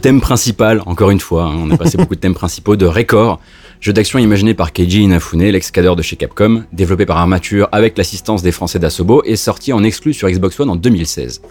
[0.00, 3.38] Thème principal, encore une fois, hein, on a passé beaucoup de thèmes principaux, de Record,
[3.80, 8.42] jeu d'action imaginé par Keiji Inafune, l'ex-cadre de chez Capcom, développé par Armature avec l'assistance
[8.42, 11.42] des Français d'Asobo et sorti en exclu sur Xbox One en 2016.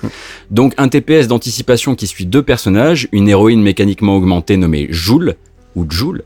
[0.51, 5.35] Donc un TPS d'anticipation qui suit deux personnages, une héroïne mécaniquement augmentée nommée Joule,
[5.75, 6.23] ou Joule,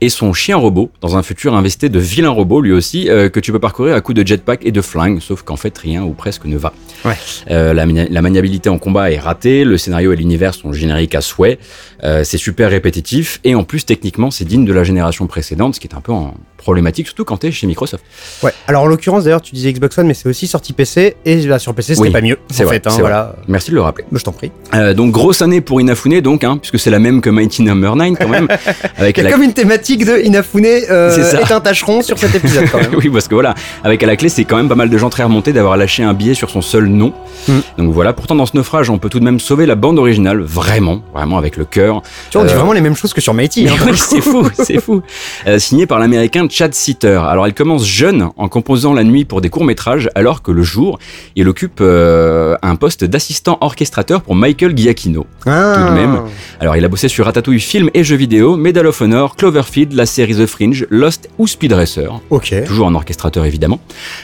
[0.00, 3.38] et son chien robot, dans un futur investé de vilains robots lui aussi, euh, que
[3.40, 6.12] tu peux parcourir à coups de jetpack et de flingue, sauf qu'en fait rien ou
[6.12, 6.72] presque ne va.
[7.04, 7.14] Ouais.
[7.50, 11.14] Euh, la, mani- la maniabilité en combat est ratée, le scénario et l'univers sont génériques
[11.14, 11.58] à souhait,
[12.04, 15.80] euh, c'est super répétitif, et en plus techniquement c'est digne de la génération précédente, ce
[15.80, 18.04] qui est un peu en problématique, surtout quand t'es chez Microsoft.
[18.42, 18.52] Ouais.
[18.66, 21.58] Alors en l'occurrence, d'ailleurs, tu disais Xbox One, mais c'est aussi sorti PC, et là
[21.58, 22.36] sur PC, c'était Oui, pas mieux.
[22.50, 23.00] c'est vrai, fait, hein, vrai.
[23.00, 23.36] voilà.
[23.48, 24.04] Merci de le rappeler.
[24.12, 24.50] Bah, Je t'en prie.
[24.94, 28.18] Donc grosse année pour Inafune donc, hein, puisque c'est la même que Mighty Number 9
[28.18, 28.46] quand même,
[28.96, 32.18] avec Il y a la comme une thématique de Inafune euh, est un tâcheron sur
[32.18, 32.94] cet épisode quand même.
[32.96, 33.54] oui, parce que voilà,
[33.84, 36.02] avec à la clé, c'est quand même pas mal de gens très remontés d'avoir lâché
[36.02, 37.12] un billet sur son seul nom.
[37.48, 37.58] Mm.
[37.78, 40.40] Donc voilà, pourtant dans ce naufrage, on peut tout de même sauver la bande originale,
[40.40, 42.02] vraiment, vraiment avec le cœur.
[42.30, 43.64] Tu vois, on dit Euh, vraiment les mêmes choses que sur Mighty.
[43.64, 45.02] Mais hein, oui, c'est fou, c'est fou.
[45.46, 47.20] Euh, signé par l'américain Chad Sitter.
[47.26, 50.98] Alors, il commence jeune en composant la nuit pour des courts-métrages, alors que le jour,
[51.36, 55.26] il occupe euh, un poste d'assistant orchestrateur pour Michael Giacchino.
[55.46, 55.74] Ah.
[55.76, 56.20] tout de même.
[56.60, 60.06] Alors, il a bossé sur Ratatouille film et jeux vidéo, Medal of Honor, Cloverfield, la
[60.06, 62.20] série The Fringe, Lost ou Speed Racer.
[62.30, 62.54] Ok.
[62.68, 63.80] Toujours en orchestrateur évidemment.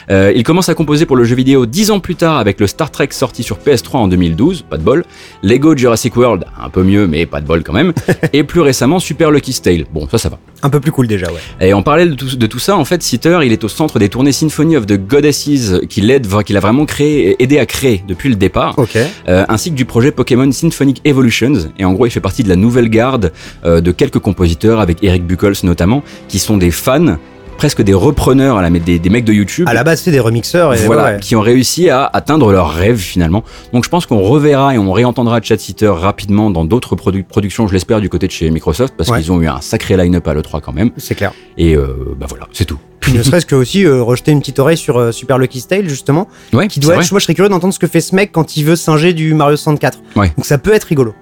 [0.09, 2.65] Euh, il commence à composer pour le jeu vidéo dix ans plus tard avec le
[2.67, 5.03] Star Trek sorti sur PS3 en 2012, pas de bol.
[5.43, 7.91] Lego Jurassic World, un peu mieux mais pas de bol quand même.
[8.31, 9.83] et plus récemment Super Lucky's Tale.
[9.93, 10.39] Bon, ça ça va.
[10.63, 11.67] Un peu plus cool déjà, ouais.
[11.67, 13.99] Et en parallèle de tout, de tout ça, en fait, Sitter, il est au centre
[13.99, 15.49] des tournées Symphony of the Goddesses
[15.89, 18.97] qu'il aide, qu'il a vraiment créé, aidé à créer depuis le départ, Ok.
[19.27, 21.69] euh, ainsi que du projet Pokémon Symphonic Evolutions.
[21.77, 23.33] Et en gros, il fait partie de la nouvelle garde
[23.65, 24.36] euh, de quelques compositeurs,
[24.79, 27.17] avec Eric Buchholz notamment, qui sont des fans,
[27.57, 29.67] presque des repreneurs, à la, des, des mecs de YouTube.
[29.67, 31.19] À la base, c'est des remixeurs et Voilà, ouais.
[31.19, 33.43] qui ont réussi à atteindre leur rêve finalement.
[33.73, 37.67] Donc je pense qu'on reverra et on réentendra Chad Sitter rapidement dans d'autres produ- productions,
[37.67, 39.19] je l'espère, du côté de chez Microsoft, parce Ouais.
[39.21, 40.91] qu'ils ont eu un sacré line-up à l'E3 quand même.
[40.97, 41.31] C'est clair.
[41.57, 41.87] Et euh,
[42.19, 42.77] bah voilà, c'est tout.
[42.99, 45.87] Puis ne serait-ce que aussi euh, rejeter une petite oreille sur euh, Super Lucky Tale
[45.89, 47.09] justement, Ouais, qui doit être.
[47.11, 49.33] Moi, je serais curieux d'entendre ce que fait ce mec quand il veut singer du
[49.33, 49.99] Mario 64.
[50.15, 50.31] Ouais.
[50.37, 51.13] Donc ça peut être rigolo.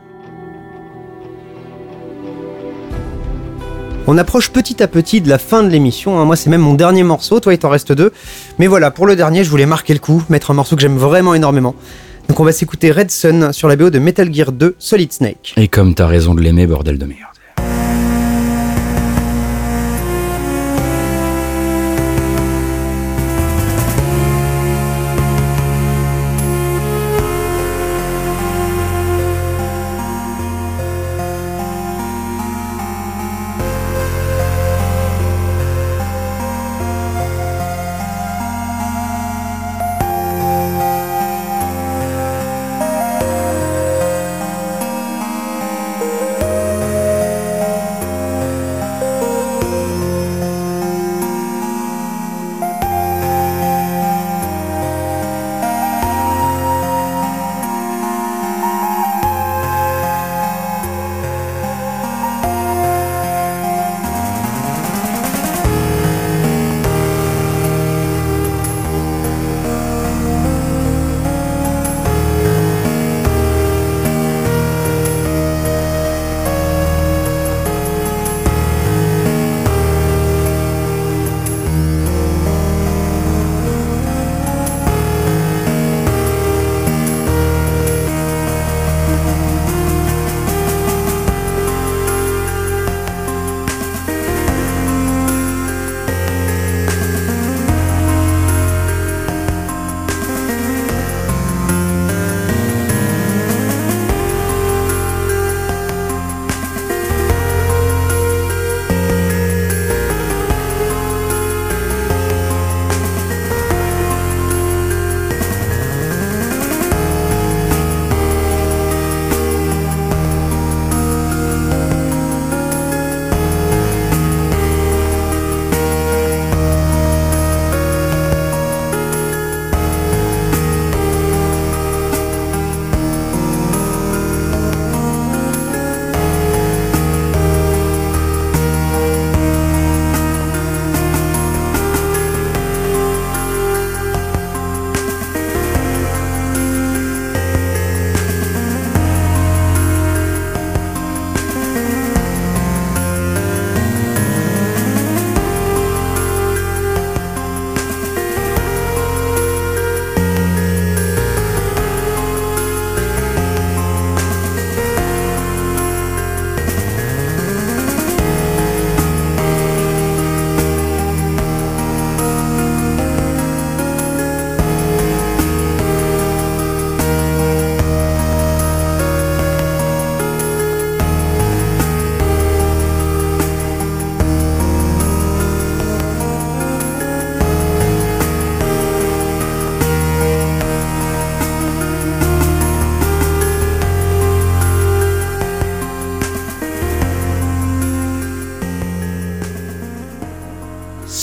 [4.08, 6.20] On approche petit à petit de la fin de l'émission.
[6.20, 6.26] hein.
[6.26, 7.40] Moi, c'est même mon dernier morceau.
[7.40, 8.12] Toi, il t'en reste deux.
[8.60, 10.98] Mais voilà, pour le dernier, je voulais marquer le coup, mettre un morceau que j'aime
[10.98, 11.74] vraiment énormément.
[12.30, 15.54] Donc, on va s'écouter Red Sun sur la BO de Metal Gear 2 Solid Snake.
[15.58, 17.35] Et comme t'as raison de l'aimer, bordel de merde.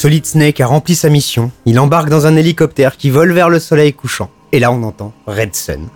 [0.03, 1.53] Solid Snake a rempli sa mission.
[1.65, 4.31] Il embarque dans un hélicoptère qui vole vers le soleil couchant.
[4.51, 5.87] Et là, on entend Red Sun.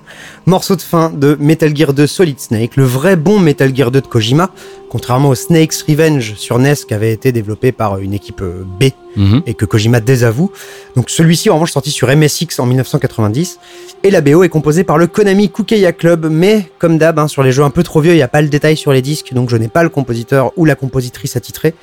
[0.47, 4.01] Morceau de fin de Metal Gear 2 Solid Snake, le vrai bon Metal Gear 2
[4.03, 4.51] de Kojima,
[4.91, 8.43] contrairement au Snake's Revenge sur NES qui avait été développé par une équipe
[8.81, 8.85] B
[9.17, 9.43] Mhm.
[9.47, 10.53] et que Kojima désavoue.
[10.95, 13.59] Donc celui-ci en revanche sorti sur MSX en 1990
[14.07, 17.43] et la BO est composée par le Konami Kukeya Club mais comme d'hab hein, sur
[17.43, 19.33] les jeux un peu trop vieux il n'y a pas le détail sur les disques
[19.35, 21.75] donc je n'ai pas le compositeur ou la compositrice attitrée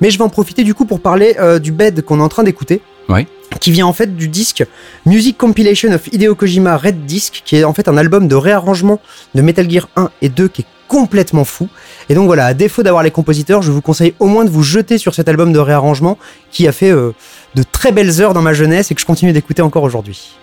[0.00, 2.28] mais je vais en profiter du coup pour parler euh, du bed qu'on est en
[2.28, 3.26] train d'écouter Ouais.
[3.58, 4.64] qui vient en fait du disque
[5.06, 9.00] Music Compilation of Hideo Kojima Red Disc qui est en fait un album de réarrangement
[9.34, 11.68] de Metal Gear 1 et 2 qui est complètement fou.
[12.10, 14.62] Et donc voilà, à défaut d'avoir les compositeurs, je vous conseille au moins de vous
[14.62, 16.16] jeter sur cet album de réarrangement
[16.52, 17.12] qui a fait euh,
[17.56, 20.34] de très belles heures dans ma jeunesse et que je continue d'écouter encore aujourd'hui.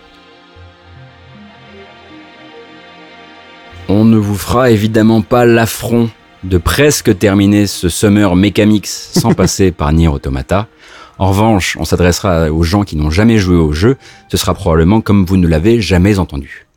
[3.91, 6.11] On ne vous fera évidemment pas l'affront
[6.43, 10.67] de presque terminer ce Summer Megamix sans passer par Nier Automata.
[11.17, 13.97] En revanche, on s'adressera aux gens qui n'ont jamais joué au jeu.
[14.27, 16.67] Ce sera probablement comme vous ne l'avez jamais entendu.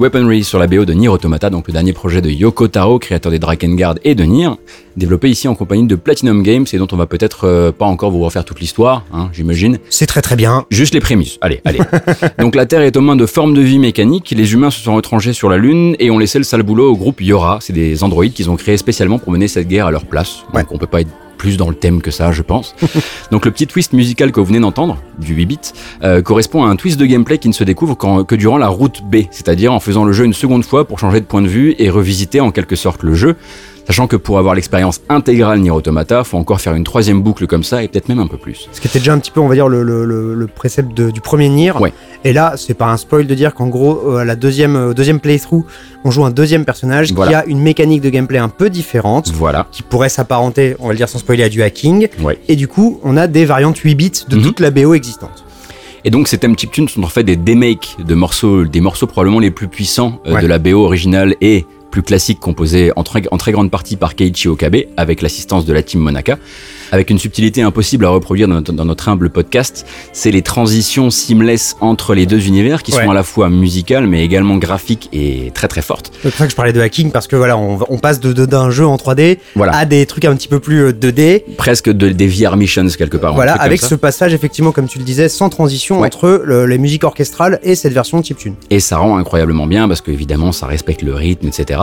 [0.00, 3.30] Weaponry sur la BO de Nier Automata, donc le dernier projet de Yoko Taro, créateur
[3.30, 4.48] des Drakengard et de Nier,
[4.96, 8.10] développé ici en compagnie de Platinum Games et dont on va peut-être euh, pas encore
[8.10, 9.78] vous refaire toute l'histoire, hein, j'imagine.
[9.90, 10.64] C'est très très bien.
[10.70, 11.36] Juste les prémices.
[11.42, 11.80] Allez, allez.
[12.38, 14.94] donc la Terre est aux mains de formes de vie mécaniques, les humains se sont
[14.94, 17.58] retranchés sur la Lune et ont laissé le sale boulot au groupe Yora.
[17.60, 20.44] C'est des androïdes qu'ils ont créés spécialement pour mener cette guerre à leur place.
[20.46, 20.64] Donc Ouais.
[20.70, 21.10] on peut pas être
[21.40, 22.74] plus dans le thème que ça, je pense.
[23.30, 25.58] Donc le petit twist musical que vous venez d'entendre, du 8 bits,
[26.02, 29.00] euh, correspond à un twist de gameplay qui ne se découvre que durant la route
[29.10, 31.74] B, c'est-à-dire en faisant le jeu une seconde fois pour changer de point de vue
[31.78, 33.36] et revisiter en quelque sorte le jeu.
[33.86, 37.64] Sachant que pour avoir l'expérience intégrale Nier Automata, faut encore faire une troisième boucle comme
[37.64, 38.68] ça et peut-être même un peu plus.
[38.70, 40.96] Ce qui était déjà un petit peu, on va dire, le, le, le, le précepte
[40.96, 41.72] de- du premier Nier.
[41.72, 41.92] Ouais.
[42.22, 44.94] Et là, c'est pas un spoil de dire qu'en gros, euh, à la deuxième, euh,
[44.94, 45.64] deuxième playthrough,
[46.04, 49.66] on joue un deuxième personnage qui a une mécanique de gameplay un peu différente, Voilà.
[49.72, 52.08] qui pourrait s'apparenter, on va le dire sans spoiler, à du hacking.
[52.22, 52.38] Ouais.
[52.48, 54.42] Et du coup, on a des variantes 8 bits de Mhm.
[54.42, 55.44] toute la BO existante.
[56.04, 59.38] Et donc ces thèmes chiptunes sont en fait des demakes de morceaux, des morceaux probablement
[59.40, 60.42] les plus puissants euh, Ouais.
[60.42, 62.40] de la BO originale et plus classique
[63.02, 66.38] très, en très grande partie par Keiichi Okabe avec l'assistance de la team Monaka.
[66.92, 71.10] Avec une subtilité impossible à reproduire dans notre, dans notre humble podcast, c'est les transitions
[71.10, 73.04] seamless entre les deux univers qui Ouais.
[73.04, 76.10] sont à la fois musicales mais également graphiques et très très fortes.
[76.22, 78.46] C'est pour ça que je parlais de hacking, parce que voilà, on, passe de de-
[78.46, 79.76] d'un jeu en 3D Voilà.
[79.76, 81.44] à des trucs un petit peu plus euh, 2D.
[81.56, 83.34] Presque de, des VR missions quelque part.
[83.34, 86.06] Voilà, avec ce passage, effectivement, comme tu le disais, sans transition Ouais.
[86.06, 88.54] entre le- les musiques orchestrales et cette version chiptune.
[88.70, 91.80] Et ça rend incroyablement bien parce qu'évidemment ça respecte le rythme, etc.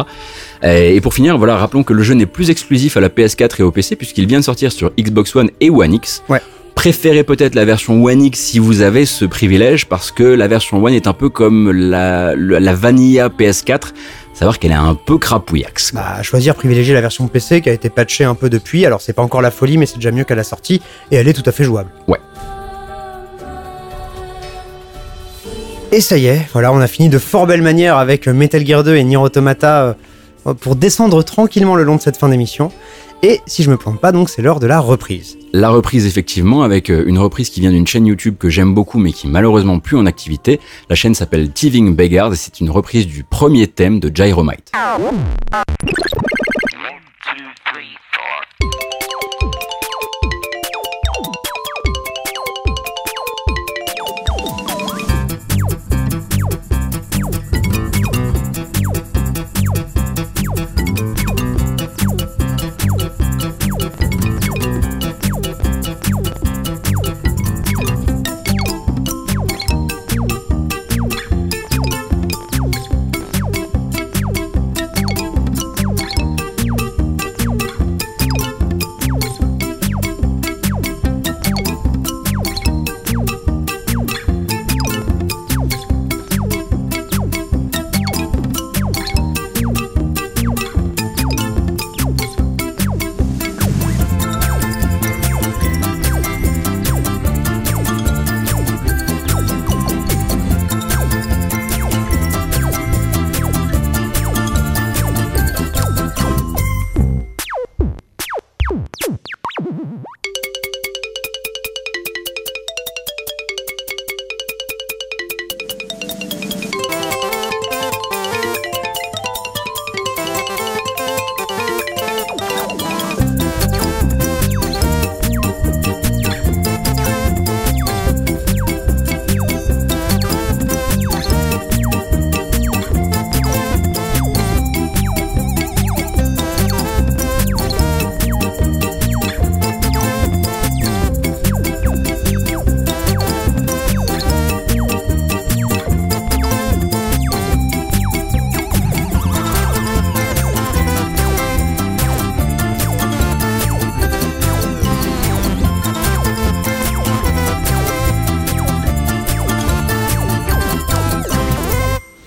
[0.63, 3.59] Euh, Et pour finir, voilà, rappelons que le jeu n'est plus exclusif à la PS4
[3.59, 6.23] et au PC puisqu'il vient de sortir sur Xbox One et One X.
[6.29, 6.41] Ouais.
[6.75, 10.83] Préférez peut-être la version One X si vous avez ce privilège parce que la version
[10.83, 13.93] One est un peu comme la, la, la Vanilla PS4,
[14.33, 15.93] savoir qu'elle est un peu crapouillax.
[15.95, 18.85] Bah, choisir privilégier la version PC qui a été patchée un peu depuis.
[18.85, 20.79] Alors, c'est pas encore la folie, mais c'est déjà mieux qu'à la sortie.
[21.09, 21.89] Et elle est tout à fait jouable.
[22.07, 22.19] Ouais.
[25.91, 28.83] Et ça y est, voilà, on a fini de fort belle manière avec Metal Gear
[28.83, 29.93] 2 et Nier Automata euh,
[30.53, 32.71] pour descendre tranquillement le long de cette fin d'émission.
[33.23, 35.37] Et si je me plante pas, donc c'est l'heure de la reprise.
[35.51, 38.99] La reprise effectivement avec euh, une reprise qui vient d'une chaîne YouTube que j'aime beaucoup
[38.99, 40.59] mais qui est malheureusement plus en activité.
[40.89, 44.71] La chaîne s'appelle Thieving Beggars et c'est une reprise du premier thème de Gyromite.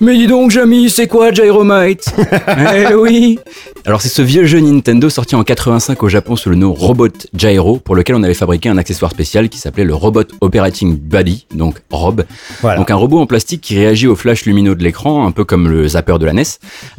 [0.01, 2.15] Mais dis donc, Jamie, c'est quoi Gyromite?
[2.75, 3.39] Eh oui
[3.87, 7.09] Alors, c'est ce vieux jeu Nintendo sorti en 85 au Japon sous le nom Robot
[7.35, 11.47] Gyro, pour lequel on avait fabriqué un accessoire spécial qui s'appelait le Robot Operating Buddy,
[11.55, 12.25] donc ROB.
[12.61, 12.77] Voilà.
[12.77, 15.67] Donc, un robot en plastique qui réagit au flash lumineux de l'écran, un peu comme
[15.67, 16.43] le zapper de la NES,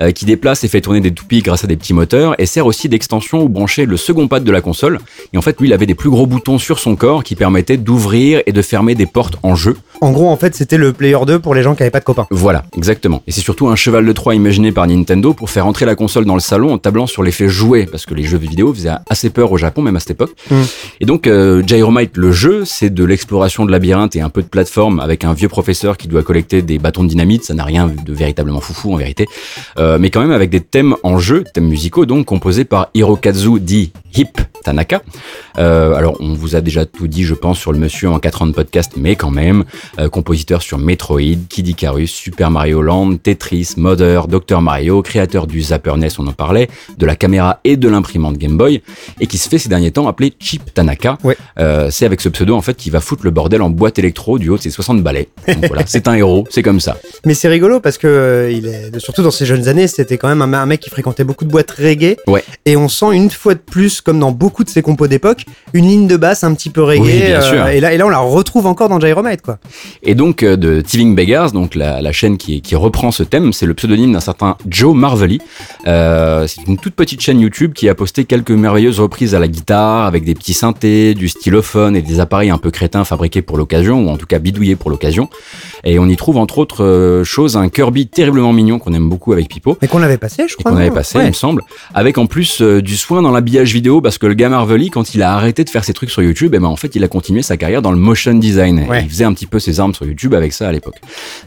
[0.01, 2.65] euh, qui déplace et fait tourner des toupies grâce à des petits moteurs, et sert
[2.65, 4.97] aussi d'extension où brancher le second pad de la console.
[5.33, 7.77] Et en fait, lui, il avait des plus gros boutons sur son corps qui permettaient
[7.77, 9.77] d'ouvrir et de fermer des portes en jeu.
[10.01, 12.05] En gros, en fait, c'était le Player 2 pour les gens qui avaient pas de
[12.05, 12.25] copains.
[12.31, 13.21] Voilà, exactement.
[13.27, 16.25] Et c'est surtout un cheval de Troie imaginé par Nintendo pour faire entrer la console
[16.25, 19.29] dans le salon en tablant sur l'effet jouet, parce que les jeux vidéo faisaient assez
[19.29, 20.31] peur au Japon, même à cette époque.
[20.49, 20.55] Mm.
[21.01, 24.47] Et donc, euh, Gyromite, le jeu, c'est de l'exploration de labyrinthe et un peu de
[24.47, 27.43] plateforme avec un vieux professeur qui doit collecter des bâtons de dynamite.
[27.43, 29.27] Ça n'a rien de véritablement foufou en vérité,
[29.77, 33.59] euh, mais quand même avec des thèmes en jeu, thèmes musicaux donc composés par Hirokazu
[33.59, 35.01] dit Hip Tanaka.
[35.57, 38.41] Euh, alors, on vous a déjà tout dit, je pense, sur le monsieur en 4
[38.43, 39.63] ans de podcast, mais quand même,
[39.99, 45.61] euh, compositeur sur Metroid, Kid Icarus, Super Mario Land, Tetris, Mother, Dr Mario, créateur du
[45.61, 48.81] Zapper NES, on en parlait, de la caméra et de l'imprimante Game Boy,
[49.19, 51.17] et qui se fait ces derniers temps appeler Chip Tanaka.
[51.23, 51.37] Ouais.
[51.59, 54.39] Euh, c'est avec ce pseudo, en fait, qu'il va foutre le bordel en boîte électro
[54.39, 55.29] du haut de ses 60 balais.
[55.47, 56.97] Donc voilà, c'est un héros, c'est comme ça.
[57.25, 60.41] Mais c'est rigolo parce que il est surtout dans ses jeunes années, c'était quand même
[60.41, 62.17] un, un mec qui fréquentait beaucoup de boîtes reggae.
[62.27, 62.43] Ouais.
[62.65, 65.85] Et on sent une fois de plus, comme dans beaucoup de ses compos d'époque, une
[65.87, 67.01] ligne de basse un petit peu reggae.
[67.01, 69.57] Oui, euh, et là, et là, on la retrouve encore dans Gyromite, quoi.
[70.03, 73.53] Et donc euh, de Thieving Beggars, donc la, la chaîne qui, qui reprend ce thème,
[73.53, 75.39] c'est le pseudonyme d'un certain Joe Marvelly.
[75.87, 79.47] Euh, c'est une toute petite chaîne YouTube qui a posté quelques merveilleuses reprises à la
[79.47, 83.57] guitare avec des petits synthés, du stylophone et des appareils un peu crétins fabriqués pour
[83.57, 85.29] l'occasion ou en tout cas bidouillés pour l'occasion.
[85.83, 89.47] Et on y trouve entre autres choses un Kirby terriblement mignon qu'on aime beaucoup avec
[89.49, 89.77] Pipo.
[89.81, 90.71] Mais qu'on avait passé, je crois.
[90.71, 91.25] qu'on avait passé, Ouais.
[91.25, 91.63] il me semble,
[91.93, 95.21] avec en plus du soin dans l'habillage vidéo, parce que le gars Marvelly, quand il
[95.21, 97.43] a arrêté de faire ses trucs sur YouTube, eh ben en fait, il a continué
[97.43, 98.87] sa carrière dans le motion design.
[98.89, 99.03] Ouais.
[99.03, 100.95] Il faisait un petit peu ses armes sur YouTube avec ça à l'époque.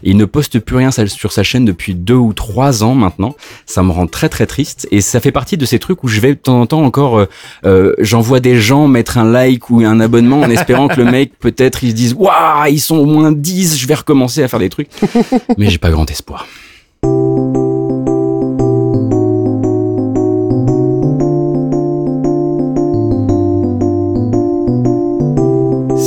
[0.03, 3.35] Et Il ne poste plus rien sur sa chaîne depuis deux ou trois ans maintenant.
[3.65, 6.21] Ça me rend très très triste, et ça fait partie de ces trucs où je
[6.21, 7.25] vais de temps en temps encore, euh,
[7.65, 11.33] euh, j'envoie des gens mettre un like ou un abonnement en espérant que le mec
[11.39, 14.59] peut-être ils se disent waouh ils sont au moins 10 je vais recommencer à faire
[14.59, 14.89] des trucs
[15.57, 16.45] mais j'ai pas grand espoir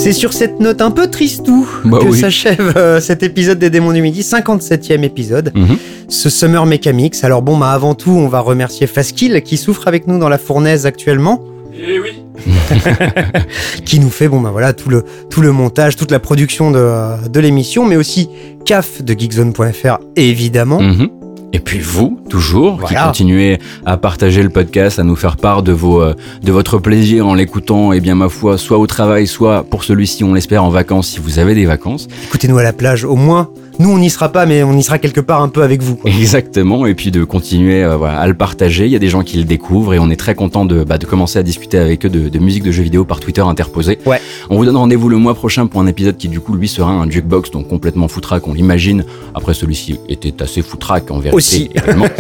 [0.00, 2.18] C'est sur cette note un peu tristou Bah que oui.
[2.18, 5.50] s'achève euh, cet épisode des Démons du Midi, 57e épisode.
[5.54, 5.76] Mhm.
[6.08, 7.24] Ce Summer Mechamix.
[7.24, 10.38] Alors bon, bah avant tout, on va remercier Faskill qui souffre avec nous dans la
[10.38, 11.42] fournaise actuellement.
[11.74, 12.22] Eh oui.
[13.84, 17.28] qui nous fait bon bah voilà tout le tout le montage, toute la production de,
[17.28, 18.28] de l'émission, mais aussi
[18.64, 20.80] CAF de Geekzone.fr évidemment.
[20.80, 21.08] Mhm.
[21.52, 25.72] Et puis vous, toujours, qui continuez à partager le podcast, à nous faire part de
[25.72, 29.64] vos, euh, de votre plaisir en l'écoutant, et bien ma foi, soit au travail, soit
[29.64, 32.06] pour celui-ci, on l'espère, en vacances, si vous avez des vacances.
[32.26, 33.48] Écoutez-nous à la plage, au moins.
[33.78, 35.96] Nous, on n'y sera pas, mais on y sera quelque part un peu avec vous.
[35.96, 36.10] quoi.
[36.10, 38.86] Exactement, et puis de continuer euh, voilà, à le partager.
[38.86, 40.98] Il y a des gens qui le découvrent et on est très content de, bah,
[40.98, 43.98] de commencer à discuter avec eux de, de musique de jeux vidéo par Twitter interposé.
[44.06, 44.20] Ouais.
[44.50, 46.90] On vous donne rendez-vous le mois prochain pour un épisode qui du coup lui sera
[46.90, 49.04] un jukebox, donc complètement foutraque, on l'imagine.
[49.34, 51.36] Après celui-ci était assez foutraque en vérité.
[51.36, 51.70] Aussi.
[51.74, 52.06] également.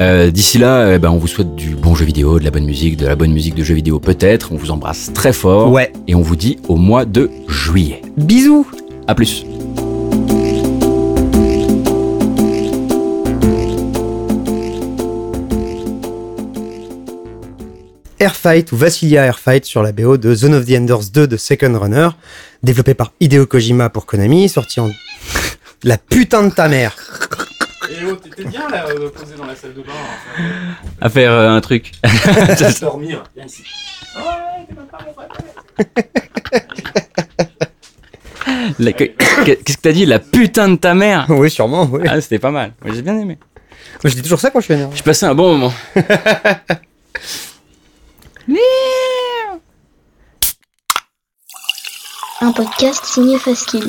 [0.00, 2.64] Euh, D'ici là, eh ben, on vous souhaite du bon jeu vidéo, de la bonne
[2.64, 4.50] musique, de la bonne musique de jeux vidéo peut-être.
[4.52, 5.92] On vous embrasse très fort Ouais.
[6.08, 8.00] et on vous dit au mois de juillet.
[8.16, 8.66] Bisous.
[9.06, 9.44] À plus.
[18.22, 21.76] Airfight ou Vassilia Airfight sur la BO de Zone of the Enders 2 de Second
[21.76, 22.08] Runner,
[22.62, 24.92] développé par Hideo Kojima pour Konami, sorti en...
[25.82, 26.94] La putain de ta mère
[27.90, 29.92] Eh oh, t'étais bien là, euh, posé dans la salle de bain,
[31.00, 31.90] À faire euh, un truc.
[32.04, 33.24] à dormir.
[33.34, 33.64] Viens ici.
[38.78, 40.06] Qu'est-ce que t'as dit?
[40.06, 42.02] La putain de ta mère Oui, sûrement, oui.
[42.08, 42.72] Ah, c'était pas mal.
[42.86, 43.36] J'ai bien aimé.
[44.04, 44.94] Moi, je dis toujours ça quand je suis énervé.
[44.94, 45.74] J'ai passé un bon moment.
[52.40, 53.88] Un podcast signé Faskill.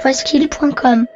[0.00, 1.06] Faskill.com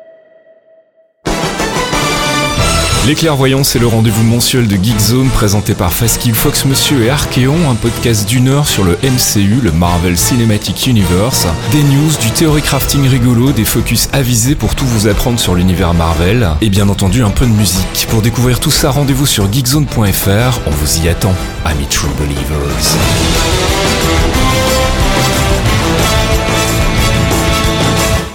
[3.08, 7.56] Les clairvoyants, c'est le rendez-vous mensuel de Geekzone présenté par Faskill Fox Monsieur et Archeon,
[7.70, 12.60] un podcast d'une heure sur le MCU, le Marvel Cinematic Universe, des news, du théorie
[12.60, 17.22] crafting rigolo, des focus avisés pour tout vous apprendre sur l'univers Marvel, et bien entendu
[17.24, 18.06] un peu de musique.
[18.10, 21.32] Pour découvrir tout ça, rendez-vous sur geekzone.fr, on vous y attend,
[21.64, 22.98] amis True Believers.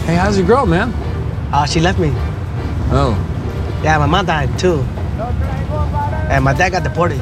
[0.07, 0.91] Hey, how's your girl, man?
[1.53, 2.09] Uh, she left me.
[2.91, 3.13] Oh.
[3.83, 4.79] Yeah, my mom died too.
[6.31, 7.19] And my dad got deported.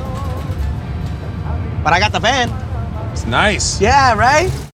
[1.84, 2.50] But I got the van.
[3.12, 3.82] It's nice.
[3.82, 4.71] Yeah, right?